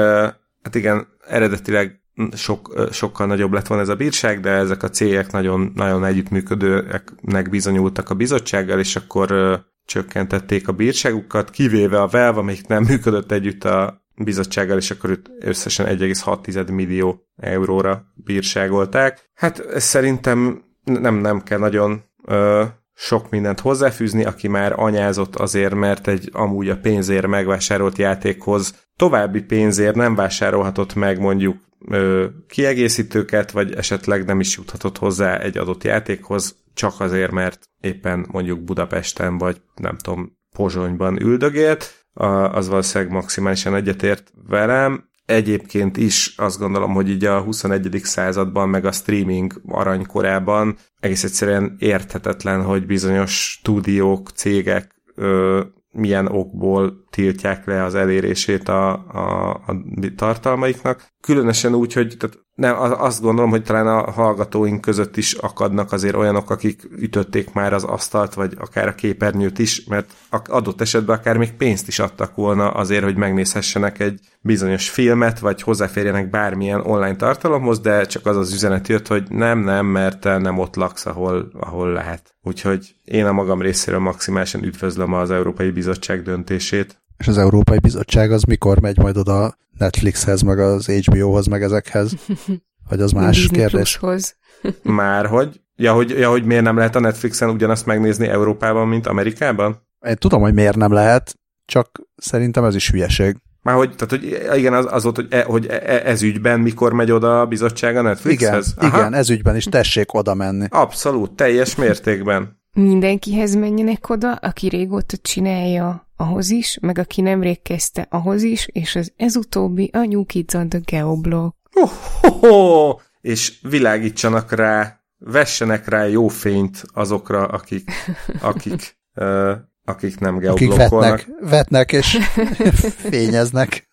[0.62, 2.02] hát igen, eredetileg
[2.34, 7.50] sok, sokkal nagyobb lett volna ez a bírság, de ezek a cégek nagyon, nagyon együttműködőeknek
[7.50, 13.64] bizonyultak a bizottsággal, és akkor csökkentették a bírságukat, kivéve a Valve, amelyik nem működött együtt
[13.64, 19.30] a bizottsággal, és akkor őt összesen 1,6 millió euróra bírságolták.
[19.34, 26.08] Hát szerintem nem, nem kell nagyon ö, sok mindent hozzáfűzni, aki már anyázott azért, mert
[26.08, 31.58] egy amúgy a pénzért megvásárolt játékhoz további pénzért nem vásárolhatott meg mondjuk
[31.88, 38.26] ö, kiegészítőket, vagy esetleg nem is juthatott hozzá egy adott játékhoz, csak azért, mert éppen
[38.32, 45.10] mondjuk Budapesten, vagy nem tudom, Pozsonyban üldögélt, az valószínűleg maximálisan egyetért velem.
[45.26, 48.00] Egyébként is azt gondolom, hogy így a 21.
[48.04, 55.62] században, meg a streaming aranykorában egész egyszerűen érthetetlen, hogy bizonyos stúdiók, cégek ö,
[55.92, 59.84] milyen okból tiltják le az elérését a, a, a
[60.16, 61.08] tartalmaiknak.
[61.22, 66.16] Különösen úgy, hogy tehát nem, azt gondolom, hogy talán a hallgatóink között is akadnak azért
[66.16, 71.38] olyanok, akik ütötték már az asztalt, vagy akár a képernyőt is, mert adott esetben akár
[71.38, 77.16] még pénzt is adtak volna azért, hogy megnézhessenek egy bizonyos filmet, vagy hozzáférjenek bármilyen online
[77.16, 81.06] tartalomhoz, de csak az az üzenet jött, hogy nem, nem, mert te nem ott laksz,
[81.06, 82.36] ahol, ahol lehet.
[82.42, 87.03] Úgyhogy én a magam részéről maximálisan üdvözlöm az Európai Bizottság döntését.
[87.18, 92.16] És az Európai Bizottság az mikor megy majd oda Netflixhez, meg az HBO-hoz, meg ezekhez?
[92.90, 94.00] Vagy az más Disney kérdés?
[94.84, 95.62] Már hogy?
[95.76, 96.10] Ja, hogy?
[96.10, 99.88] ja, hogy miért nem lehet a Netflixen ugyanazt megnézni Európában, mint Amerikában?
[100.08, 101.36] Én tudom, hogy miért nem lehet,
[101.66, 103.36] csak szerintem ez is hülyeség.
[103.62, 106.94] Már hogy, tehát, hogy igen, az, az volt, hogy, e, hogy e, ez ügyben mikor
[106.94, 108.76] megy oda a bizottság a Netflixhez?
[108.78, 110.66] Igen, igen, ez ügyben is tessék oda menni.
[110.70, 112.62] Abszolút, teljes mértékben.
[112.74, 118.96] Mindenkihez menjenek oda, aki régóta csinálja ahhoz is, meg aki nemrég kezdte ahhoz is, és
[118.96, 121.56] az ez utóbbi a New Kids on the Geoblock.
[121.74, 123.00] Oh, oh, oh.
[123.22, 127.92] És világítsanak rá, vessenek rá jó fényt azokra, akik,
[128.42, 129.52] akik uh,
[129.86, 131.14] akik nem geoblokkolnak.
[131.14, 132.18] Akik vetnek, vetnek és
[133.10, 133.88] fényeznek.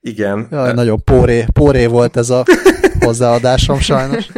[0.00, 0.46] Igen.
[0.50, 2.44] Jaj, nagyon póré, póré volt ez a
[3.04, 4.28] hozzáadásom sajnos.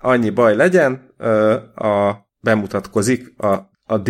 [0.00, 1.14] Annyi baj legyen,
[1.74, 3.54] a bemutatkozik a,
[3.86, 4.00] a,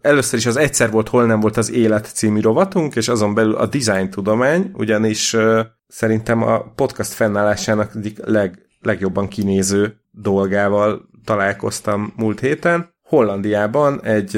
[0.00, 3.54] először is az egyszer volt, hol nem volt az élet című rovatunk, és azon belül
[3.54, 5.36] a design tudomány, ugyanis
[5.86, 14.36] szerintem a podcast fennállásának egyik leg, legjobban kinéző dolgával találkoztam múlt héten, Hollandiában egy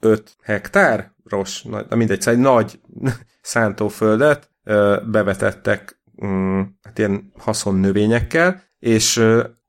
[0.00, 2.80] 5 hektár, rossz, na mindegy, szóval egy nagy
[3.40, 4.50] szántóföldet
[5.04, 9.22] bevetettek mm, hát ilyen haszonnövényekkel, és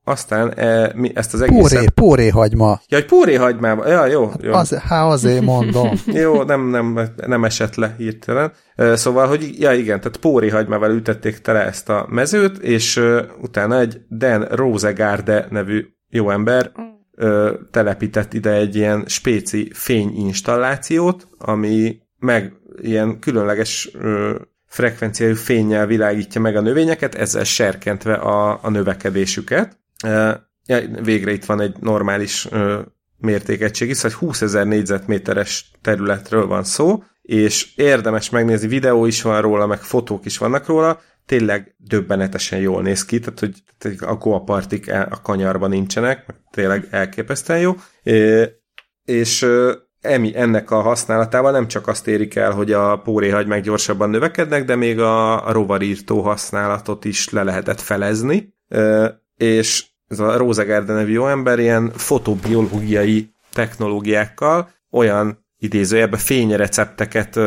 [0.08, 1.72] aztán e, mi ezt az egészet...
[1.72, 2.82] Póré, póréhagyma.
[2.88, 3.88] Ja, egy póréhagyma.
[3.88, 4.54] Ja, jó, jó.
[4.54, 5.90] Az, há, azért mondom.
[6.24, 8.52] jó, nem, nem, nem esett le hirtelen.
[8.76, 13.02] Szóval, hogy ja igen, tehát póréhagymával ütették tele ezt a mezőt, és
[13.42, 16.72] utána egy Dan Rosegarde nevű jó ember
[17.16, 24.36] ö, telepített ide egy ilyen spéci fényinstallációt, ami meg ilyen különleges ö,
[24.68, 29.78] frekvenciájú fényjel világítja meg a növényeket, ezzel serkentve a, a növekedésüket.
[30.04, 30.48] Ja,
[31.04, 32.48] végre itt van egy normális
[33.18, 39.42] mértékegység is, hogy 20 ezer négyzetméteres területről van szó, és érdemes megnézni, videó is van
[39.42, 43.54] róla, meg fotók is vannak róla, tényleg döbbenetesen jól néz ki, tehát hogy
[44.00, 47.76] a goapartik a kanyarban nincsenek, tényleg elképesztően jó,
[49.06, 49.48] és
[50.02, 54.76] emi, ennek a használatával nem csak azt érik el, hogy a póréhagy gyorsabban növekednek, de
[54.76, 58.56] még a, a rovarírtó használatot is le lehetett felezni,
[59.38, 67.40] és ez a Rosegárde nevű jó ember ilyen fotobiológiai technológiákkal olyan idézőjelben fényrecepteket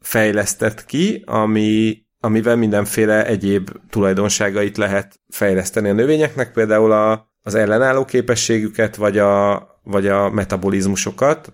[0.00, 8.04] fejlesztett ki, ami, amivel mindenféle egyéb tulajdonságait lehet fejleszteni a növényeknek, például a, az ellenálló
[8.04, 11.52] képességüket, vagy a, vagy a metabolizmusokat,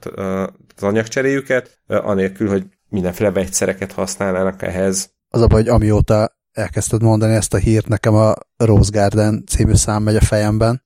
[0.76, 5.10] az anyagcseréjüket, anélkül, hogy mindenféle vegyszereket használnának ehhez.
[5.28, 9.74] Az a baj, hogy amióta elkezdted mondani ezt a hírt, nekem a Rose Garden című
[9.74, 10.82] szám megy a fejemben,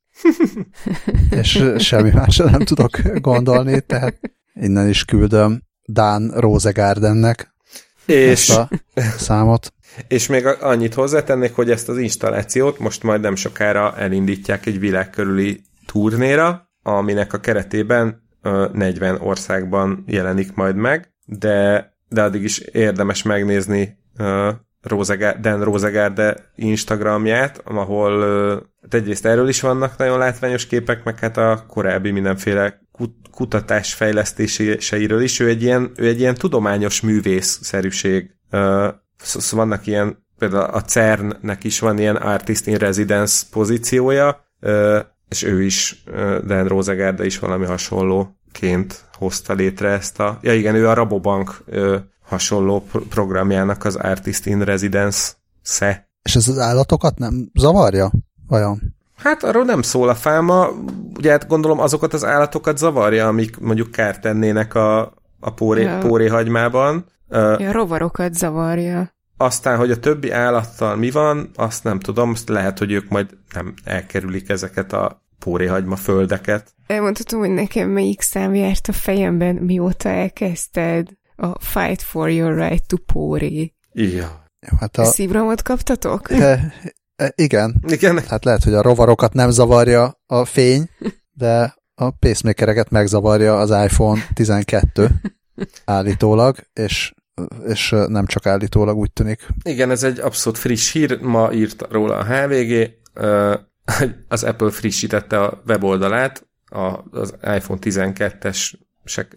[1.40, 4.20] és semmi másra nem tudok gondolni, tehát
[4.54, 7.54] innen is küldöm Dan Rose Gardennek
[8.06, 8.48] és...
[8.48, 8.68] ezt a
[9.18, 9.74] számot.
[10.08, 15.10] És még annyit hozzátennék, hogy ezt az installációt most majd nem sokára elindítják egy világ
[15.10, 18.22] körüli turnéra, aminek a keretében
[18.72, 23.98] 40 országban jelenik majd meg, de, de addig is érdemes megnézni
[24.86, 28.20] Rosegard, Dan Rosegárde Instagramját, ahol
[28.82, 32.80] hát egyrészt erről is vannak nagyon látványos képek, meg hát a korábbi mindenféle
[33.30, 35.40] kutatás fejlesztéseiről is.
[35.40, 38.30] Ő egy ilyen, ő egy ilyen tudományos művész-szerűség.
[39.16, 44.44] Szóval vannak ilyen, például a CERN-nek is van ilyen Artist in Residence pozíciója,
[45.28, 46.04] és ő is,
[46.46, 50.38] Dan Rosegárde is valami hasonlóként hozta létre ezt a...
[50.42, 51.64] Ja igen, ő a Rabobank
[52.26, 56.08] hasonló programjának az Artist in Residence-se.
[56.22, 58.10] És ez az állatokat nem zavarja?
[58.48, 58.94] Vajon?
[59.16, 60.68] Hát arról nem szól a fáma,
[61.16, 65.98] ugye hát gondolom azokat az állatokat zavarja, amik mondjuk kárt tennének a, a póré, ja.
[65.98, 67.04] póréhagymában.
[67.30, 69.14] Ja, rovarokat zavarja.
[69.36, 73.28] Aztán, hogy a többi állattal mi van, azt nem tudom, azt lehet, hogy ők majd
[73.54, 76.74] nem elkerülik ezeket a póréhagyma földeket.
[76.86, 82.86] Elmondhatom, hogy nekem melyik szám járt a fejemben, mióta elkezdted a Fight for your right
[82.86, 83.72] to póré.
[83.92, 84.44] Ja.
[84.78, 85.04] Hát a...
[85.04, 86.30] Szívramot kaptatok?
[86.30, 86.72] E,
[87.16, 87.82] e, igen.
[87.88, 88.18] igen.
[88.28, 90.90] Hát lehet, hogy a rovarokat nem zavarja a fény,
[91.32, 95.10] de a pacemakereket megzavarja az iPhone 12
[95.84, 97.14] állítólag, és
[97.66, 99.46] és nem csak állítólag úgy tűnik.
[99.62, 102.90] Igen, ez egy abszolút friss hír, ma írt róla a HVG,
[104.28, 106.46] az Apple frissítette a weboldalát
[107.10, 108.72] az iPhone 12-es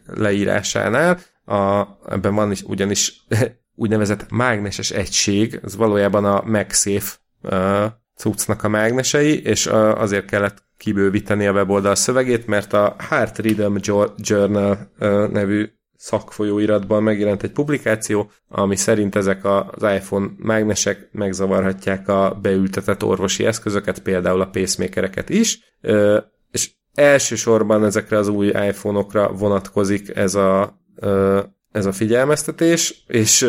[0.06, 1.20] leírásánál,
[1.50, 3.26] a, ebben van is ugyanis
[3.76, 7.86] úgynevezett mágneses egység, ez valójában a MagSafe uh,
[8.16, 13.76] cuccnak a mágnesei, és uh, azért kellett kibővíteni a weboldal szövegét, mert a Heart Rhythm
[14.16, 22.40] Journal uh, nevű szakfolyóiratban megjelent egy publikáció, ami szerint ezek az iPhone mágnesek megzavarhatják a
[22.42, 25.60] beültetett orvosi eszközöket, például a pacemakereket is,
[26.52, 30.79] és elsősorban ezekre az új iPhone-okra vonatkozik ez a,
[31.72, 33.48] ez a figyelmeztetés, és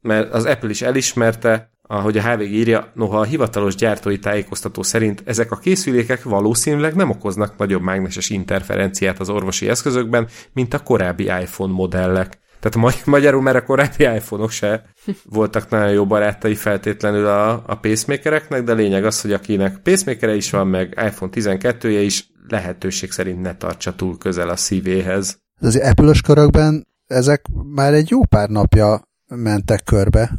[0.00, 5.22] mert az Apple is elismerte, ahogy a HVG írja, noha a hivatalos gyártói tájékoztató szerint
[5.24, 11.24] ezek a készülékek valószínűleg nem okoznak nagyobb mágneses interferenciát az orvosi eszközökben, mint a korábbi
[11.24, 12.38] iPhone modellek.
[12.60, 14.84] Tehát magyarul, mert a korábbi iPhone-ok se
[15.24, 20.50] voltak nagyon jó barátai feltétlenül a, a pacemakereknek, de lényeg az, hogy akinek pacemakere is
[20.50, 25.38] van, meg iPhone 12-je is lehetőség szerint ne tartsa túl közel a szívéhez.
[25.60, 30.38] Az Apple-ös körökben ezek már egy jó pár napja mentek körbe,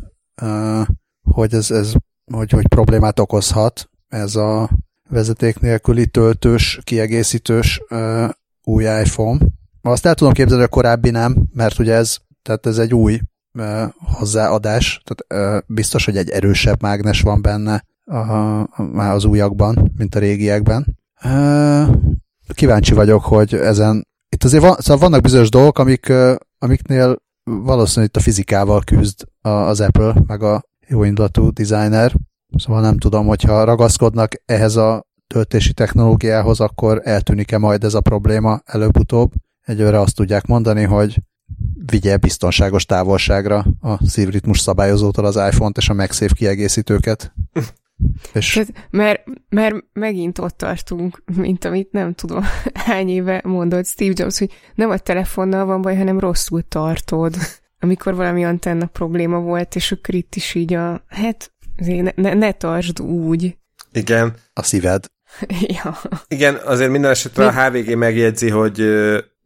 [1.22, 1.94] hogy ez, ez
[2.32, 4.70] hogy, hogy problémát okozhat ez a
[5.10, 7.82] vezeték nélküli töltős, kiegészítős
[8.64, 9.40] új iPhone.
[9.82, 13.20] Azt el tudom képzelni, hogy a korábbi nem, mert ugye ez, tehát ez egy új
[13.98, 17.84] hozzáadás, tehát biztos, hogy egy erősebb mágnes van benne
[18.92, 20.98] már az újakban, mint a régiekben.
[22.54, 26.14] Kíváncsi vagyok, hogy ezen itt azért van, szóval vannak bizonyos dolgok, amik,
[26.58, 31.04] amiknél valószínűleg itt a fizikával küzd az Apple, meg a jó
[31.50, 32.16] designer,
[32.56, 38.62] szóval nem tudom, hogyha ragaszkodnak ehhez a töltési technológiához, akkor eltűnik-e majd ez a probléma
[38.66, 39.32] előbb-utóbb.
[39.62, 41.22] Egyőre azt tudják mondani, hogy
[41.86, 47.34] vigye biztonságos távolságra a szívritmus szabályozótól az iPhone-t és a MagSafe kiegészítőket.
[48.34, 48.54] És...
[48.54, 52.44] Tehát, mert, mert megint ott tartunk, mint amit nem tudom
[52.86, 57.36] hány éve mondott Steve Jobs, hogy nem a telefonnal van baj, hanem rosszul tartod.
[57.80, 62.52] Amikor valami antenna probléma volt, és akkor itt is így a, hát ne, ne, ne
[62.52, 63.58] tartsd úgy.
[63.92, 64.34] Igen.
[64.54, 65.06] A szíved.
[65.84, 65.98] ja.
[66.28, 68.82] Igen, azért minden esetre a HVG megjegyzi, hogy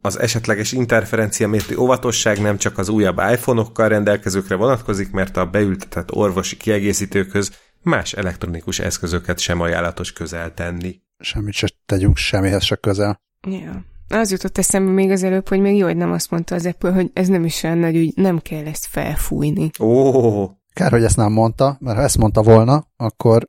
[0.02, 6.12] az esetleges interferencia mérti óvatosság nem csak az újabb iPhone-okkal rendelkezőkre vonatkozik, mert a beültetett
[6.12, 7.52] orvosi kiegészítőkhöz
[7.84, 11.02] más elektronikus eszközöket sem ajánlatos közel tenni.
[11.20, 13.22] Semmit se tegyünk semmihez se közel.
[13.48, 13.86] Ja.
[14.08, 16.92] Az jutott eszembe még az előbb, hogy még jó, hogy nem azt mondta az Apple,
[16.92, 19.70] hogy ez nem is olyan nagy ügy, nem kell ezt felfújni.
[19.80, 20.50] Ó!
[20.74, 23.48] Kár, hogy ezt nem mondta, mert ha ezt mondta volna, akkor,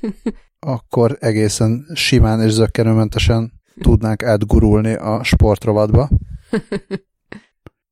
[0.74, 6.08] akkor egészen simán és zöggenőmentesen tudnánk átgurulni a sportrovatba.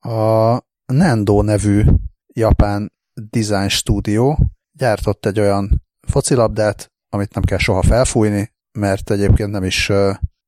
[0.00, 1.84] A Nendo nevű
[2.26, 2.92] japán
[3.30, 4.38] design stúdió
[4.80, 9.86] gyártott egy olyan focilabdát, amit nem kell soha felfújni, mert egyébként nem is,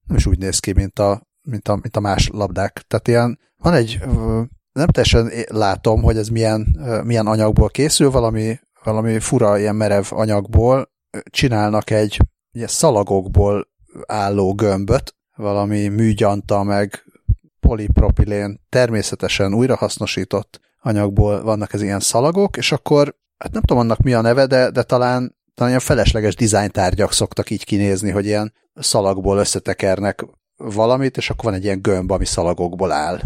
[0.07, 2.85] nem is úgy néz ki, mint a, mint a, mint a más labdák.
[2.89, 4.01] Tehát ilyen, van egy,
[4.73, 10.91] nem teljesen látom, hogy ez milyen, milyen anyagból készül, valami, valami fura, ilyen merev anyagból
[11.31, 12.19] csinálnak egy
[12.55, 13.69] ugye, szalagokból
[14.07, 17.05] álló gömböt, valami műgyanta, meg
[17.61, 24.15] polipropilén természetesen újrahasznosított anyagból vannak ez ilyen szalagok, és akkor, hát nem tudom annak mi
[24.15, 29.39] a neve, de, de talán, talán ilyen felesleges dizájntárgyak szoktak így kinézni, hogy ilyen szalagból
[29.39, 30.25] összetekernek
[30.57, 33.21] valamit, és akkor van egy ilyen gömb, ami szalagokból áll.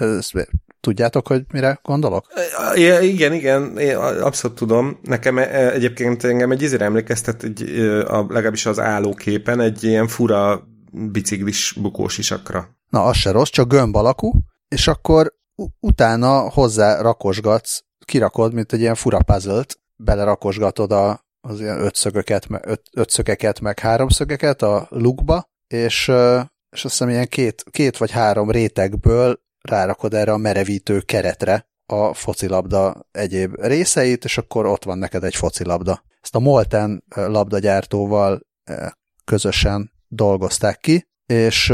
[0.00, 0.48] Ezt
[0.80, 2.26] tudjátok, hogy mire gondolok?
[2.74, 4.98] I- igen, igen, én abszolút tudom.
[5.02, 10.68] Nekem e, egyébként engem egy izére emlékeztet, egy, a, legalábbis az állóképen, egy ilyen fura
[10.92, 12.76] biciklis bukós isakra.
[12.90, 14.32] Na, az se rossz, csak gömb alakú,
[14.68, 15.34] és akkor
[15.80, 17.78] utána hozzá rakosgatsz,
[18.08, 24.62] kirakod, mint egy ilyen fura puzzle-t, belerakosgatod a, az ilyen ötszögöket, öt, ötszögeket, meg háromszögeket
[24.62, 26.08] a lukba, és,
[26.70, 32.14] és azt hiszem ilyen két, két vagy három rétegből rárakod erre a merevítő keretre a
[32.14, 36.02] focilabda egyéb részeit, és akkor ott van neked egy focilabda.
[36.20, 38.40] Ezt a Molten labdagyártóval
[39.24, 41.72] közösen dolgozták ki, és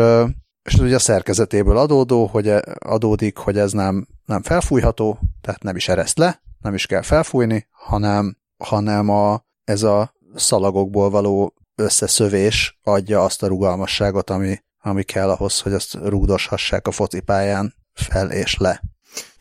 [0.65, 5.77] és ugye a szerkezetéből adódó, hogy e, adódik, hogy ez nem, nem felfújható, tehát nem
[5.77, 12.79] is ereszt le, nem is kell felfújni, hanem, hanem a, ez a szalagokból való összeszövés
[12.83, 18.57] adja azt a rugalmasságot, ami, ami kell ahhoz, hogy azt rúgdoshassák a focipályán fel és
[18.57, 18.83] le.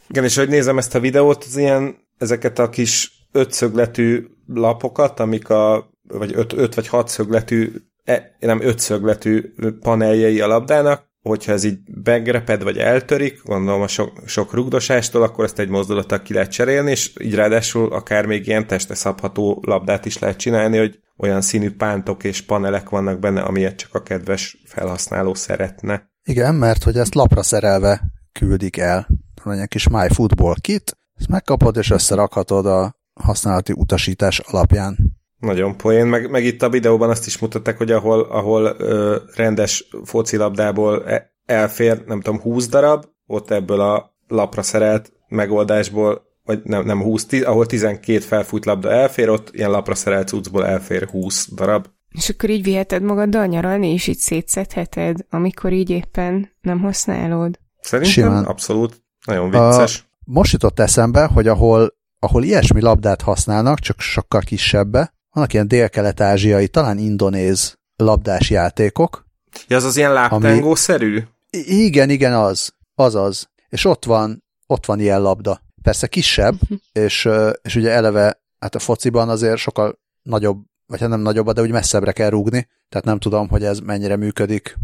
[0.07, 5.49] Igen, és hogy nézem ezt a videót, az ilyen, ezeket a kis ötszögletű lapokat, amik
[5.49, 7.71] a, vagy öt, öt vagy hat szögletű,
[8.03, 14.21] e, nem ötszögletű paneljei a labdának, hogyha ez így begreped vagy eltörik, gondolom a sok,
[14.25, 18.67] sok rugdosástól, akkor ezt egy mozdulattal ki lehet cserélni, és így ráadásul akár még ilyen
[18.67, 23.75] teste szabható labdát is lehet csinálni, hogy olyan színű pántok és panelek vannak benne, amilyet
[23.75, 26.11] csak a kedves felhasználó szeretne.
[26.23, 28.01] Igen, mert hogy ezt lapra szerelve
[28.31, 29.07] küldik el.
[29.43, 34.97] Van egy kis MyFootball kit, ezt megkapod és összerakhatod a használati utasítás alapján.
[35.43, 39.87] Nagyon poén, meg, meg itt a videóban azt is mutatták, hogy ahol, ahol ö, rendes
[40.03, 46.85] focilabdából e, elfér, nem tudom, 20 darab, ott ebből a lapra szerelt megoldásból, vagy nem,
[46.85, 51.47] nem 20, tiz, ahol 12 felfújt labda elfér, ott ilyen lapra szerelt cuccból elfér 20
[51.55, 51.87] darab.
[52.09, 57.59] És akkor így viheted magaddal nyaralni, és így szétszedheted, amikor így éppen nem használod.
[57.79, 58.43] Szerintem Simán.
[58.43, 59.99] abszolút nagyon vicces.
[59.99, 65.67] A, most jutott eszembe, hogy ahol, ahol ilyesmi labdát használnak, csak sokkal kisebbe, vannak ilyen
[65.67, 69.25] dél-kelet-ázsiai, talán indonéz labdás játékok.
[69.67, 71.15] Ja, az az ilyen láptángó-szerű?
[71.15, 71.63] Ami...
[71.63, 72.73] Igen, igen, az.
[72.95, 73.47] Az az.
[73.69, 75.61] És ott van, ott van ilyen labda.
[75.81, 76.55] Persze kisebb,
[76.91, 77.29] és,
[77.61, 81.71] és ugye eleve, hát a fociban azért sokkal nagyobb, vagy hát nem nagyobb, de úgy
[81.71, 84.75] messzebbre kell rúgni, tehát nem tudom, hogy ez mennyire működik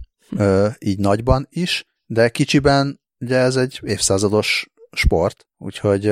[0.80, 6.04] így nagyban is, de kicsiben ugye ez egy évszázados sport, úgyhogy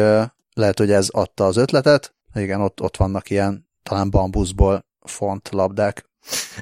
[0.53, 2.15] lehet, hogy ez adta az ötletet.
[2.33, 6.05] Igen, ott, ott vannak ilyen talán bambuszból font labdák.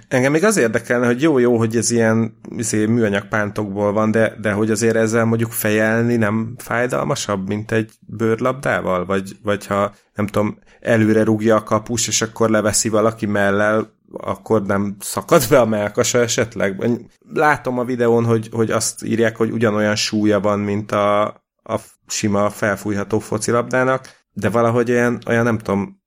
[0.07, 4.51] Engem még az érdekelne, hogy jó-jó, hogy ez ilyen izé, műanyag pántokból van, de, de
[4.51, 9.05] hogy azért ezzel mondjuk fejelni nem fájdalmasabb, mint egy bőrlabdával?
[9.05, 14.63] Vagy, vagy ha nem tudom, előre rúgja a kapus, és akkor leveszi valaki mellel, akkor
[14.63, 16.89] nem szakad be a melkasa esetleg?
[17.33, 21.23] Látom a videón, hogy, hogy azt írják, hogy ugyanolyan súlya van, mint a,
[21.63, 26.03] a sima felfújható focilabdának, de valahogy olyan, olyan nem tudom,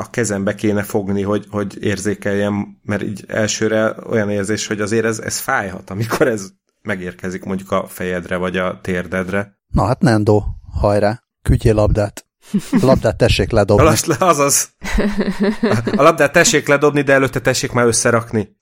[0.00, 5.18] a kezembe kéne fogni, hogy, hogy érzékeljem, mert így elsőre olyan érzés, hogy azért ez,
[5.18, 6.50] ez fájhat, amikor ez
[6.82, 9.58] megérkezik mondjuk a fejedre, vagy a térdedre.
[9.72, 12.26] Na hát Nando, hajrá, küldjél labdát.
[12.70, 13.86] A labdát tessék ledobni.
[13.86, 14.70] Az, azaz.
[15.96, 18.56] A labdát tessék ledobni, de előtte tessék már összerakni.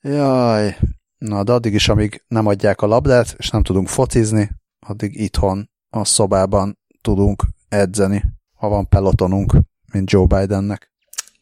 [0.00, 0.76] Jaj.
[1.18, 4.50] Na, de addig is, amíg nem adják a labdát, és nem tudunk focizni,
[4.86, 9.52] addig itthon a szobában tudunk edzeni ha van pelotonunk,
[9.92, 10.92] mint Joe Bidennek.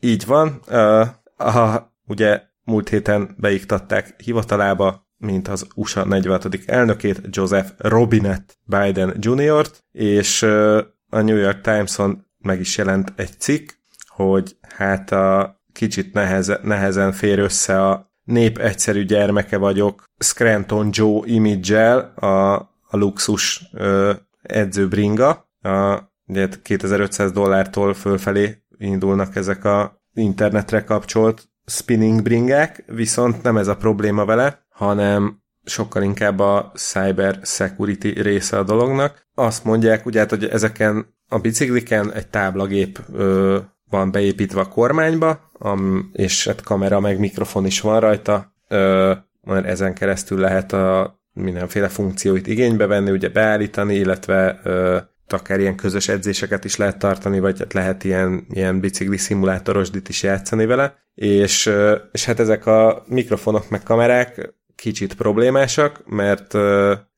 [0.01, 0.60] Így van.
[0.68, 1.06] Uh,
[1.36, 6.48] aha, ugye múlt héten beiktatták hivatalába, mint az USA 46.
[6.66, 10.78] elnökét, Joseph Robinett Biden Jr.-t, és uh,
[11.09, 13.70] a New York Times-on meg is jelent egy cikk,
[14.06, 21.20] hogy hát a kicsit neheze, nehezen fér össze a nép egyszerű gyermeke vagyok Scranton Joe
[21.24, 22.55] image a,
[22.88, 24.10] a luxus uh,
[24.43, 33.56] edzőbringa, a ugye 2500 dollártól fölfelé indulnak ezek a internetre kapcsolt spinning bringák, viszont nem
[33.56, 39.26] ez a probléma vele, hanem sokkal inkább a cyber security része a dolognak.
[39.34, 43.58] Azt mondják, ugye, hát, hogy ezeken a bicikliken egy táblagép ö,
[43.90, 49.12] van beépítve a kormányba, am, és hát kamera meg mikrofon is van rajta, ö,
[49.42, 54.98] mert ezen keresztül lehet a mindenféle funkcióit igénybe venni, ugye beállítani, illetve ö,
[55.32, 60.22] akár ilyen közös edzéseket is lehet tartani, vagy hát lehet ilyen, ilyen bicikli szimulátorosdit is
[60.22, 61.70] játszani vele, és,
[62.12, 66.52] és hát ezek a mikrofonok meg kamerák kicsit problémásak, mert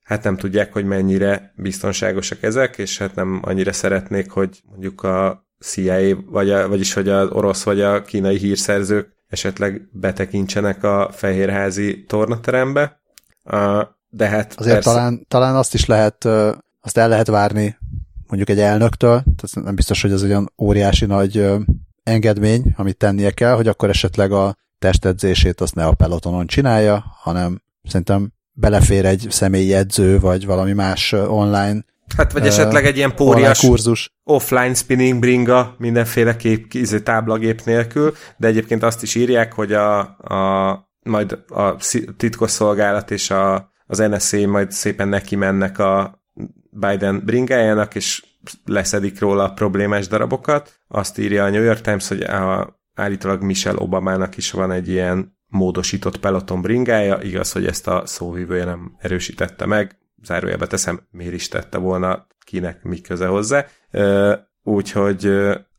[0.02, 5.46] hát nem tudják, hogy mennyire biztonságosak ezek, és hát nem annyira szeretnék, hogy mondjuk a
[5.60, 12.04] CIA, vagy a, vagyis hogy az orosz vagy a kínai hírszerzők esetleg betekintsenek a fehérházi
[12.04, 13.00] tornaterembe.
[14.10, 14.90] De hát Azért persze...
[14.90, 16.24] talán, talán azt is lehet,
[16.80, 17.77] azt el lehet várni
[18.28, 21.46] mondjuk egy elnöktől, tehát nem biztos, hogy ez olyan óriási nagy
[22.02, 27.62] engedmény, amit tennie kell, hogy akkor esetleg a testedzését azt ne a pelotonon csinálja, hanem
[27.84, 31.84] szerintem belefér egy személyi edző, vagy valami más online
[32.16, 34.14] Hát vagy esetleg egy ilyen póriás kurzus.
[34.24, 36.72] offline spinning bringa mindenféle kép,
[37.02, 41.76] táblagép nélkül, de egyébként azt is írják, hogy a, a majd a
[42.16, 46.17] titkosszolgálat és a, az NSA majd szépen neki mennek a
[46.78, 48.24] Biden bringájának, és
[48.64, 50.80] leszedik róla a problémás darabokat.
[50.88, 55.36] Azt írja a New York Times, hogy a, állítólag Michelle Obamának is van egy ilyen
[55.46, 61.48] módosított peloton bringája, igaz, hogy ezt a szóvívője nem erősítette meg, zárójelbe teszem, miért is
[61.48, 63.66] tette volna, kinek mi köze hozzá.
[64.62, 65.32] Úgyhogy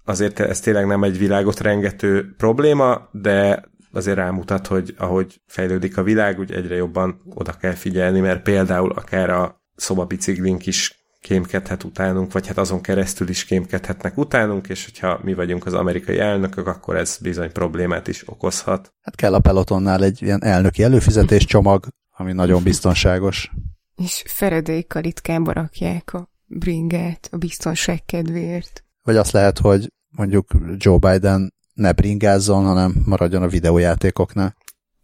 [0.06, 6.04] azért ez tényleg nem egy világot rengető probléma, de azért rámutat, hogy ahogy fejlődik a
[6.04, 12.32] világ, úgy egyre jobban oda kell figyelni, mert például akár a szobabiciklink is kémkedhet utánunk,
[12.32, 16.96] vagy hát azon keresztül is kémkedhetnek utánunk, és hogyha mi vagyunk az amerikai elnökök, akkor
[16.96, 18.94] ez bizony problémát is okozhat.
[19.02, 23.52] Hát kell a pelotonnál egy ilyen elnöki előfizetés csomag, ami nagyon biztonságos.
[23.96, 28.84] És feredékkal ritkába rakják a bringát a biztonság kedvéért.
[29.04, 30.48] Vagy azt lehet, hogy mondjuk
[30.78, 34.56] Joe Biden ne bringázzon, hanem maradjon a videójátékoknál.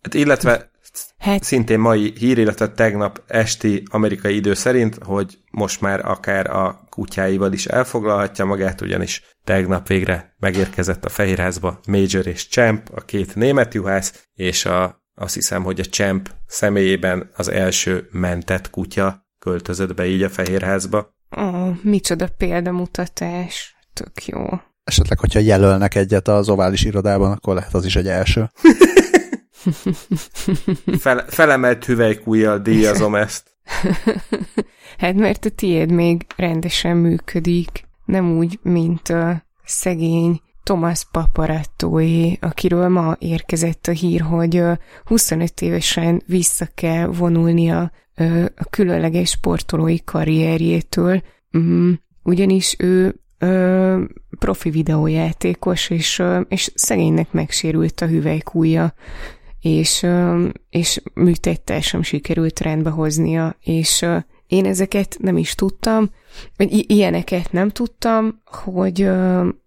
[0.01, 0.71] Hát illetve
[1.17, 1.43] Hát.
[1.43, 7.53] Szintén mai hír, illetve tegnap esti amerikai idő szerint, hogy most már akár a kutyáival
[7.53, 13.73] is elfoglalhatja magát, ugyanis tegnap végre megérkezett a Fehérházba Major és Champ, a két német
[13.73, 20.05] juhász, és a, azt hiszem, hogy a Champ személyében az első mentett kutya költözött be
[20.05, 21.13] így a Fehérházba.
[21.37, 23.75] Ó, oh, micsoda példamutatás.
[23.93, 24.45] Tök jó.
[24.83, 28.49] Esetleg, hogyha jelölnek egyet az ovális irodában, akkor lehet az is egy első.
[30.97, 33.57] Fel, felemelt hüvelykújjal díjazom ezt.
[34.97, 37.69] hát mert a tiéd még rendesen működik,
[38.05, 44.63] nem úgy, mint a szegény Thomas Paparattóé, akiről ma érkezett a hír, hogy
[45.03, 47.91] 25 évesen vissza kell vonulnia
[48.55, 51.21] a különleges sportolói karrierjétől,
[51.57, 51.91] mm,
[52.23, 53.15] ugyanis ő
[54.39, 58.93] profi videójátékos, és, és szegénynek megsérült a hüvelykújja
[59.65, 60.05] és,
[60.69, 64.05] és műtéttel sem sikerült rendbe hoznia, és
[64.47, 66.09] én ezeket nem is tudtam,
[66.57, 69.09] vagy ilyeneket nem tudtam, hogy,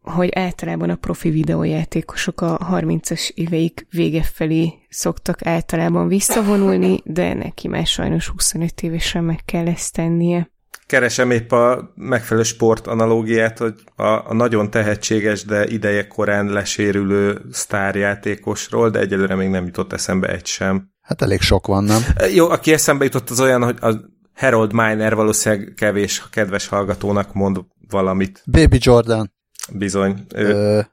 [0.03, 7.69] hogy általában a profi videójátékosok a 30-as éveik vége felé szoktak általában visszavonulni, de neki
[7.69, 10.51] már sajnos 25 évesen meg kell ezt tennie
[10.89, 17.41] keresem épp a megfelelő sport analógiát, hogy a, a nagyon tehetséges, de ideje korán lesérülő
[17.53, 20.91] sztárjátékosról, de egyelőre még nem jutott eszembe egy sem.
[21.01, 22.03] Hát elég sok van, nem?
[22.35, 23.95] Jó, aki eszembe jutott az olyan, hogy a
[24.35, 27.59] Harold Miner valószínűleg kevés kedves hallgatónak mond
[27.89, 28.43] valamit.
[28.51, 29.33] Baby Jordan.
[29.73, 30.25] Bizony.
[30.35, 30.87] Ő...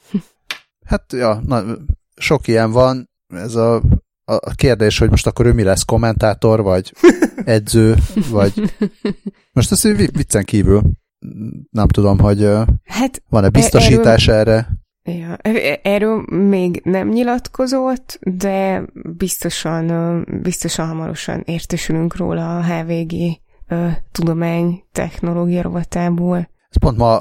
[0.90, 1.64] hát, ja, na,
[2.16, 3.10] sok ilyen van.
[3.34, 3.82] Ez a
[4.36, 6.92] a kérdés, hogy most akkor ő mi lesz, kommentátor, vagy
[7.44, 7.94] edző,
[8.30, 8.74] vagy...
[9.52, 9.82] Most azt
[10.12, 10.82] viccen kívül
[11.70, 12.48] nem tudom, hogy
[12.84, 14.68] hát, van-e biztosítás erről, erre.
[15.02, 18.84] Ja, e, erről még nem nyilatkozott, de
[19.16, 23.12] biztosan, biztosan hamarosan értesülünk róla a HVG
[24.12, 26.36] tudomány technológia rovatából.
[26.68, 27.20] Ezt pont ma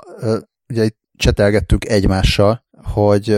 [0.69, 3.37] ugye itt csetelgettük egymással, hogy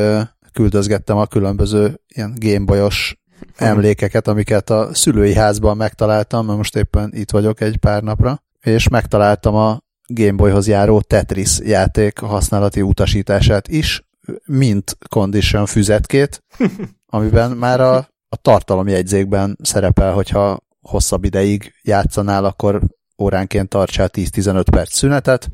[0.53, 3.19] küldözgettem a különböző ilyen Gameboyos
[3.55, 8.87] emlékeket, amiket a szülői házban megtaláltam, mert most éppen itt vagyok egy pár napra, és
[8.87, 14.07] megtaláltam a Gameboyhoz járó Tetris játék használati utasítását is,
[14.45, 16.43] mint condition füzetkét,
[17.05, 17.95] amiben már a,
[18.29, 22.81] a tartalomjegyzékben szerepel, hogyha hosszabb ideig játszanál, akkor
[23.21, 25.49] óránként tartsál 10-15 perc szünetet,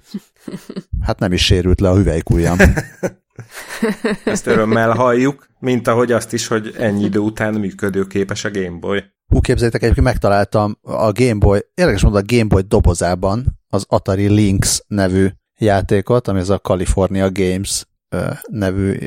[1.06, 2.58] hát nem is sérült le a hüvelykujjam.
[4.26, 9.04] Ezt örömmel halljuk, mint ahogy azt is, hogy ennyi idő után működőképes a Game Boy.
[9.28, 14.28] Hú, képzeljétek, egyébként megtaláltam a Game Boy, érdekes mondom, a Game Boy dobozában az Atari
[14.28, 17.86] Lynx nevű játékot, ami az a California Games
[18.48, 18.98] nevű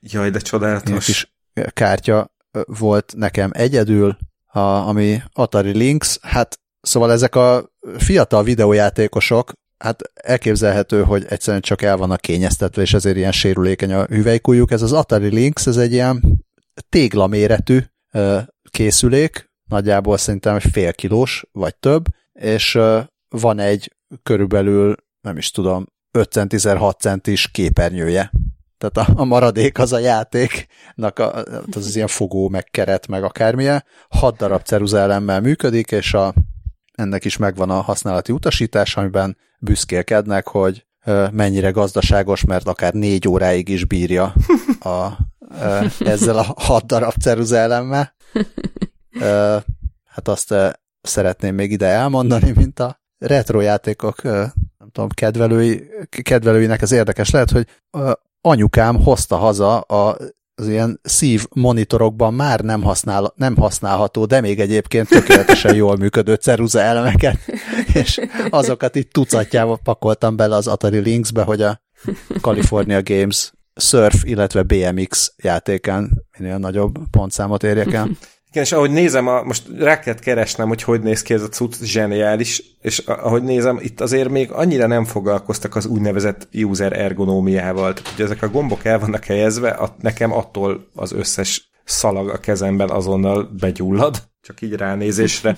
[0.00, 1.04] Jaj, de csodálatos.
[1.04, 1.34] kis
[1.68, 2.34] kártya
[2.64, 4.16] volt nekem egyedül,
[4.46, 11.82] a, ami Atari Lynx, hát szóval ezek a fiatal videójátékosok, hát elképzelhető, hogy egyszerűen csak
[11.82, 14.70] el vannak kényeztetve, és ezért ilyen sérülékeny a hüvelykújuk.
[14.70, 16.44] Ez az Atari Lynx, ez egy ilyen
[16.88, 17.80] téglaméretű
[18.70, 22.78] készülék, nagyjából szerintem fél kilós, vagy több, és
[23.28, 28.32] van egy körülbelül, nem is tudom, 5 centi, 6 centis képernyője.
[28.78, 33.22] Tehát a, a maradék az a játéknak, a, az, az ilyen fogó, meg keret, meg
[33.22, 33.84] akármilyen.
[34.08, 36.34] 6 darab ceruzelemmel működik, és a,
[36.96, 40.86] ennek is megvan a használati utasítás, amiben büszkélkednek, hogy
[41.30, 44.34] mennyire gazdaságos, mert akár négy óráig is bírja
[44.80, 45.06] a,
[45.98, 48.14] ezzel a hat darab ceruzelemmel.
[50.04, 50.54] Hát azt
[51.02, 55.88] szeretném még ide elmondani, mint a retro játékok nem tudom, kedvelői,
[56.22, 57.66] kedvelőinek ez érdekes lehet, hogy
[58.40, 60.16] anyukám hozta haza a
[60.58, 66.34] az ilyen szív monitorokban már nem, használ, nem használható, de még egyébként tökéletesen jól működő
[66.34, 67.38] ceruza elemeket,
[68.02, 68.20] és
[68.50, 71.80] azokat itt tucatjával pakoltam bele az Atari Lynxbe, hogy a
[72.40, 78.08] California Games Surf, illetve BMX játékán minél nagyobb pontszámot érjek el.
[78.50, 81.48] Igen, és ahogy nézem, a, most rá kellett keresnem, hogy hogy néz ki ez a
[81.48, 87.92] cucc, zseniális, és ahogy nézem, itt azért még annyira nem foglalkoztak az úgynevezett user ergonómiával.
[87.92, 92.38] Tehát, hogy ezek a gombok el vannak helyezve, a, nekem attól az összes szalag a
[92.38, 95.56] kezemben azonnal begyullad, csak így ránézésre.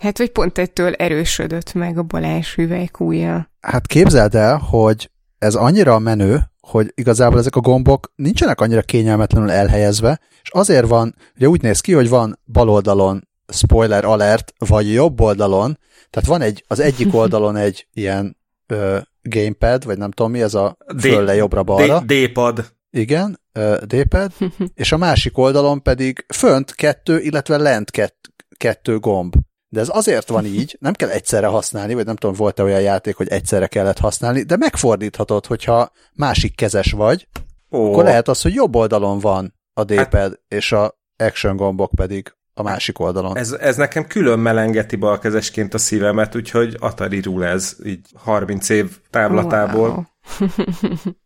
[0.00, 3.50] Hát, vagy pont ettől erősödött meg a Balázs hüvelykúja.
[3.60, 9.50] Hát képzeld el, hogy ez annyira menő, hogy igazából ezek a gombok nincsenek annyira kényelmetlenül
[9.50, 14.92] elhelyezve, és azért van, ugye úgy néz ki, hogy van bal oldalon spoiler alert, vagy
[14.92, 15.78] jobb oldalon,
[16.10, 18.36] tehát van egy, az egyik oldalon egy ilyen
[18.66, 22.00] ö, gamepad, vagy nem tudom mi, ez a fölle jobbra-balra.
[22.06, 22.72] D-pad.
[22.90, 23.40] Igen,
[23.84, 24.32] D-pad,
[24.74, 29.34] és a másik oldalon pedig fönt kettő, illetve lent kett, kettő gomb.
[29.72, 33.16] De ez azért van így, nem kell egyszerre használni, vagy nem tudom, volt-e olyan játék,
[33.16, 37.28] hogy egyszerre kellett használni, de megfordíthatod, hogyha másik kezes vagy,
[37.70, 37.92] Ó.
[37.92, 42.34] akkor lehet az, hogy jobb oldalon van a D-pad, hát, és a action gombok pedig
[42.54, 43.36] a másik oldalon.
[43.36, 48.98] Ez, ez nekem külön melengeti balkezesként a szívemet, úgyhogy Atari rule ez, így 30 év
[49.10, 49.88] távlatából.
[49.88, 50.04] Wow.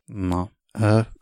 [0.28, 0.50] Na,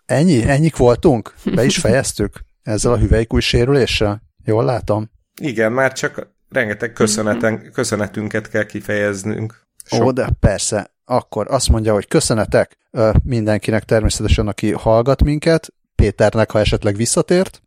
[0.07, 0.49] ennyi?
[0.49, 1.35] Ennyik voltunk?
[1.55, 4.23] Be is fejeztük ezzel a hüvelykúj sérüléssel?
[4.45, 5.11] Jól látom?
[5.41, 9.67] Igen, már csak rengeteg köszöneten, köszönetünket kell kifejeznünk.
[9.85, 10.05] Sok.
[10.05, 10.91] Ó, de persze.
[11.05, 12.77] Akkor azt mondja, hogy köszönetek
[13.23, 17.63] mindenkinek természetesen, aki hallgat minket, Péternek, ha esetleg visszatért,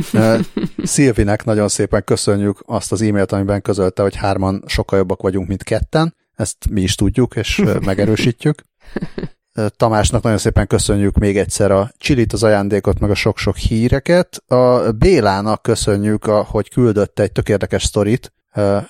[0.82, 5.62] Szilvinek nagyon szépen köszönjük azt az e-mailt, amiben közölte, hogy hárman sokkal jobbak vagyunk, mint
[5.62, 6.14] ketten.
[6.34, 8.62] Ezt mi is tudjuk, és megerősítjük.
[9.76, 14.42] Tamásnak nagyon szépen köszönjük még egyszer a csilit, az ajándékot, meg a sok-sok híreket.
[14.46, 18.32] A Bélának köszönjük, hogy küldött egy tök érdekes sztorit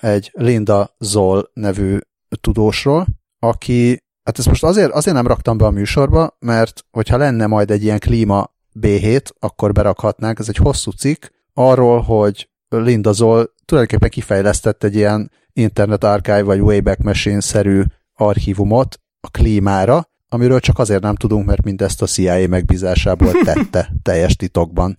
[0.01, 1.99] egy Linda Zoll nevű
[2.41, 3.07] tudósról,
[3.39, 7.71] aki, hát ezt most azért, azért nem raktam be a műsorba, mert hogyha lenne majd
[7.71, 11.25] egy ilyen klíma B7, akkor berakhatnánk, ez egy hosszú cikk,
[11.55, 17.83] arról, hogy Linda Zoll tulajdonképpen kifejlesztett egy ilyen Internet Archive vagy Wayback Machine-szerű
[18.15, 24.37] archívumot a klímára, amiről csak azért nem tudunk, mert mindezt a CIA megbízásából tette teljes
[24.37, 24.99] titokban.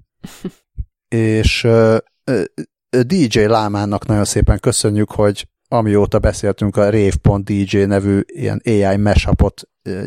[1.07, 1.97] És uh,
[3.01, 9.61] DJ Lámának nagyon szépen köszönjük, hogy amióta beszéltünk a Rave.dj nevű ilyen AI mashupot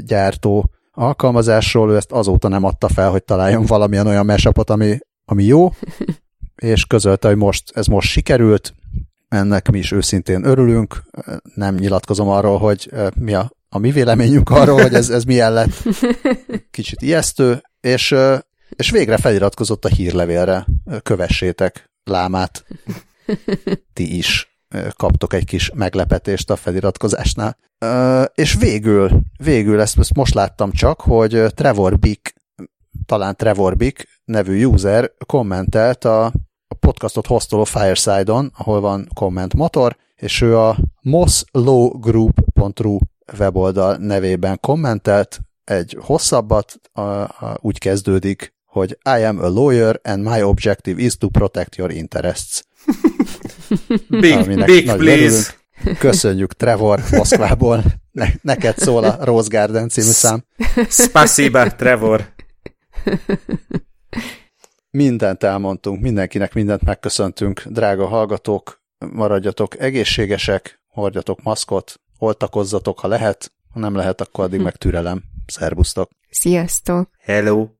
[0.05, 5.44] gyártó alkalmazásról, ő ezt azóta nem adta fel, hogy találjon valamilyen olyan mashupot, ami, ami
[5.44, 5.69] jó,
[6.73, 8.74] és közölte, hogy most, ez most sikerült,
[9.28, 11.03] ennek mi is őszintén örülünk,
[11.55, 15.82] nem nyilatkozom arról, hogy mi a a mi véleményünk arról, hogy ez, ez milyen lett.
[16.70, 18.14] Kicsit ijesztő, és,
[18.68, 20.66] és végre feliratkozott a hírlevélre.
[21.02, 22.64] Kövessétek lámát.
[23.93, 24.59] Ti is
[24.97, 27.56] kaptok egy kis meglepetést a feliratkozásnál.
[28.34, 32.34] És végül, végül ezt, ezt most láttam csak, hogy Trevor Bick,
[33.06, 36.32] talán Trevor Bick nevű user kommentelt a,
[36.80, 42.98] podcastot hostoló Fireside-on, ahol van komment motor, és ő a moslowgroup.ru
[43.39, 50.23] weboldal nevében kommentelt egy hosszabbat, a, a, úgy kezdődik, hogy I am a lawyer and
[50.23, 52.62] my objective is to protect your interests.
[54.09, 55.55] big, big please.
[55.98, 57.82] Köszönjük, Trevor, Moszkvából.
[58.12, 60.44] Ne, neked szól a Rose Garden című szám.
[60.89, 62.35] Spasiba, Trevor.
[64.90, 67.62] Mindent elmondtunk, mindenkinek mindent megköszöntünk.
[67.66, 74.76] Drága hallgatók, maradjatok egészségesek, hordjatok maszkot, oltakozzatok, ha lehet, ha nem lehet, akkor addig meg
[74.76, 75.22] türelem.
[75.47, 76.10] Szerbusztok!
[76.30, 77.09] Sziasztok!
[77.18, 77.76] Hello!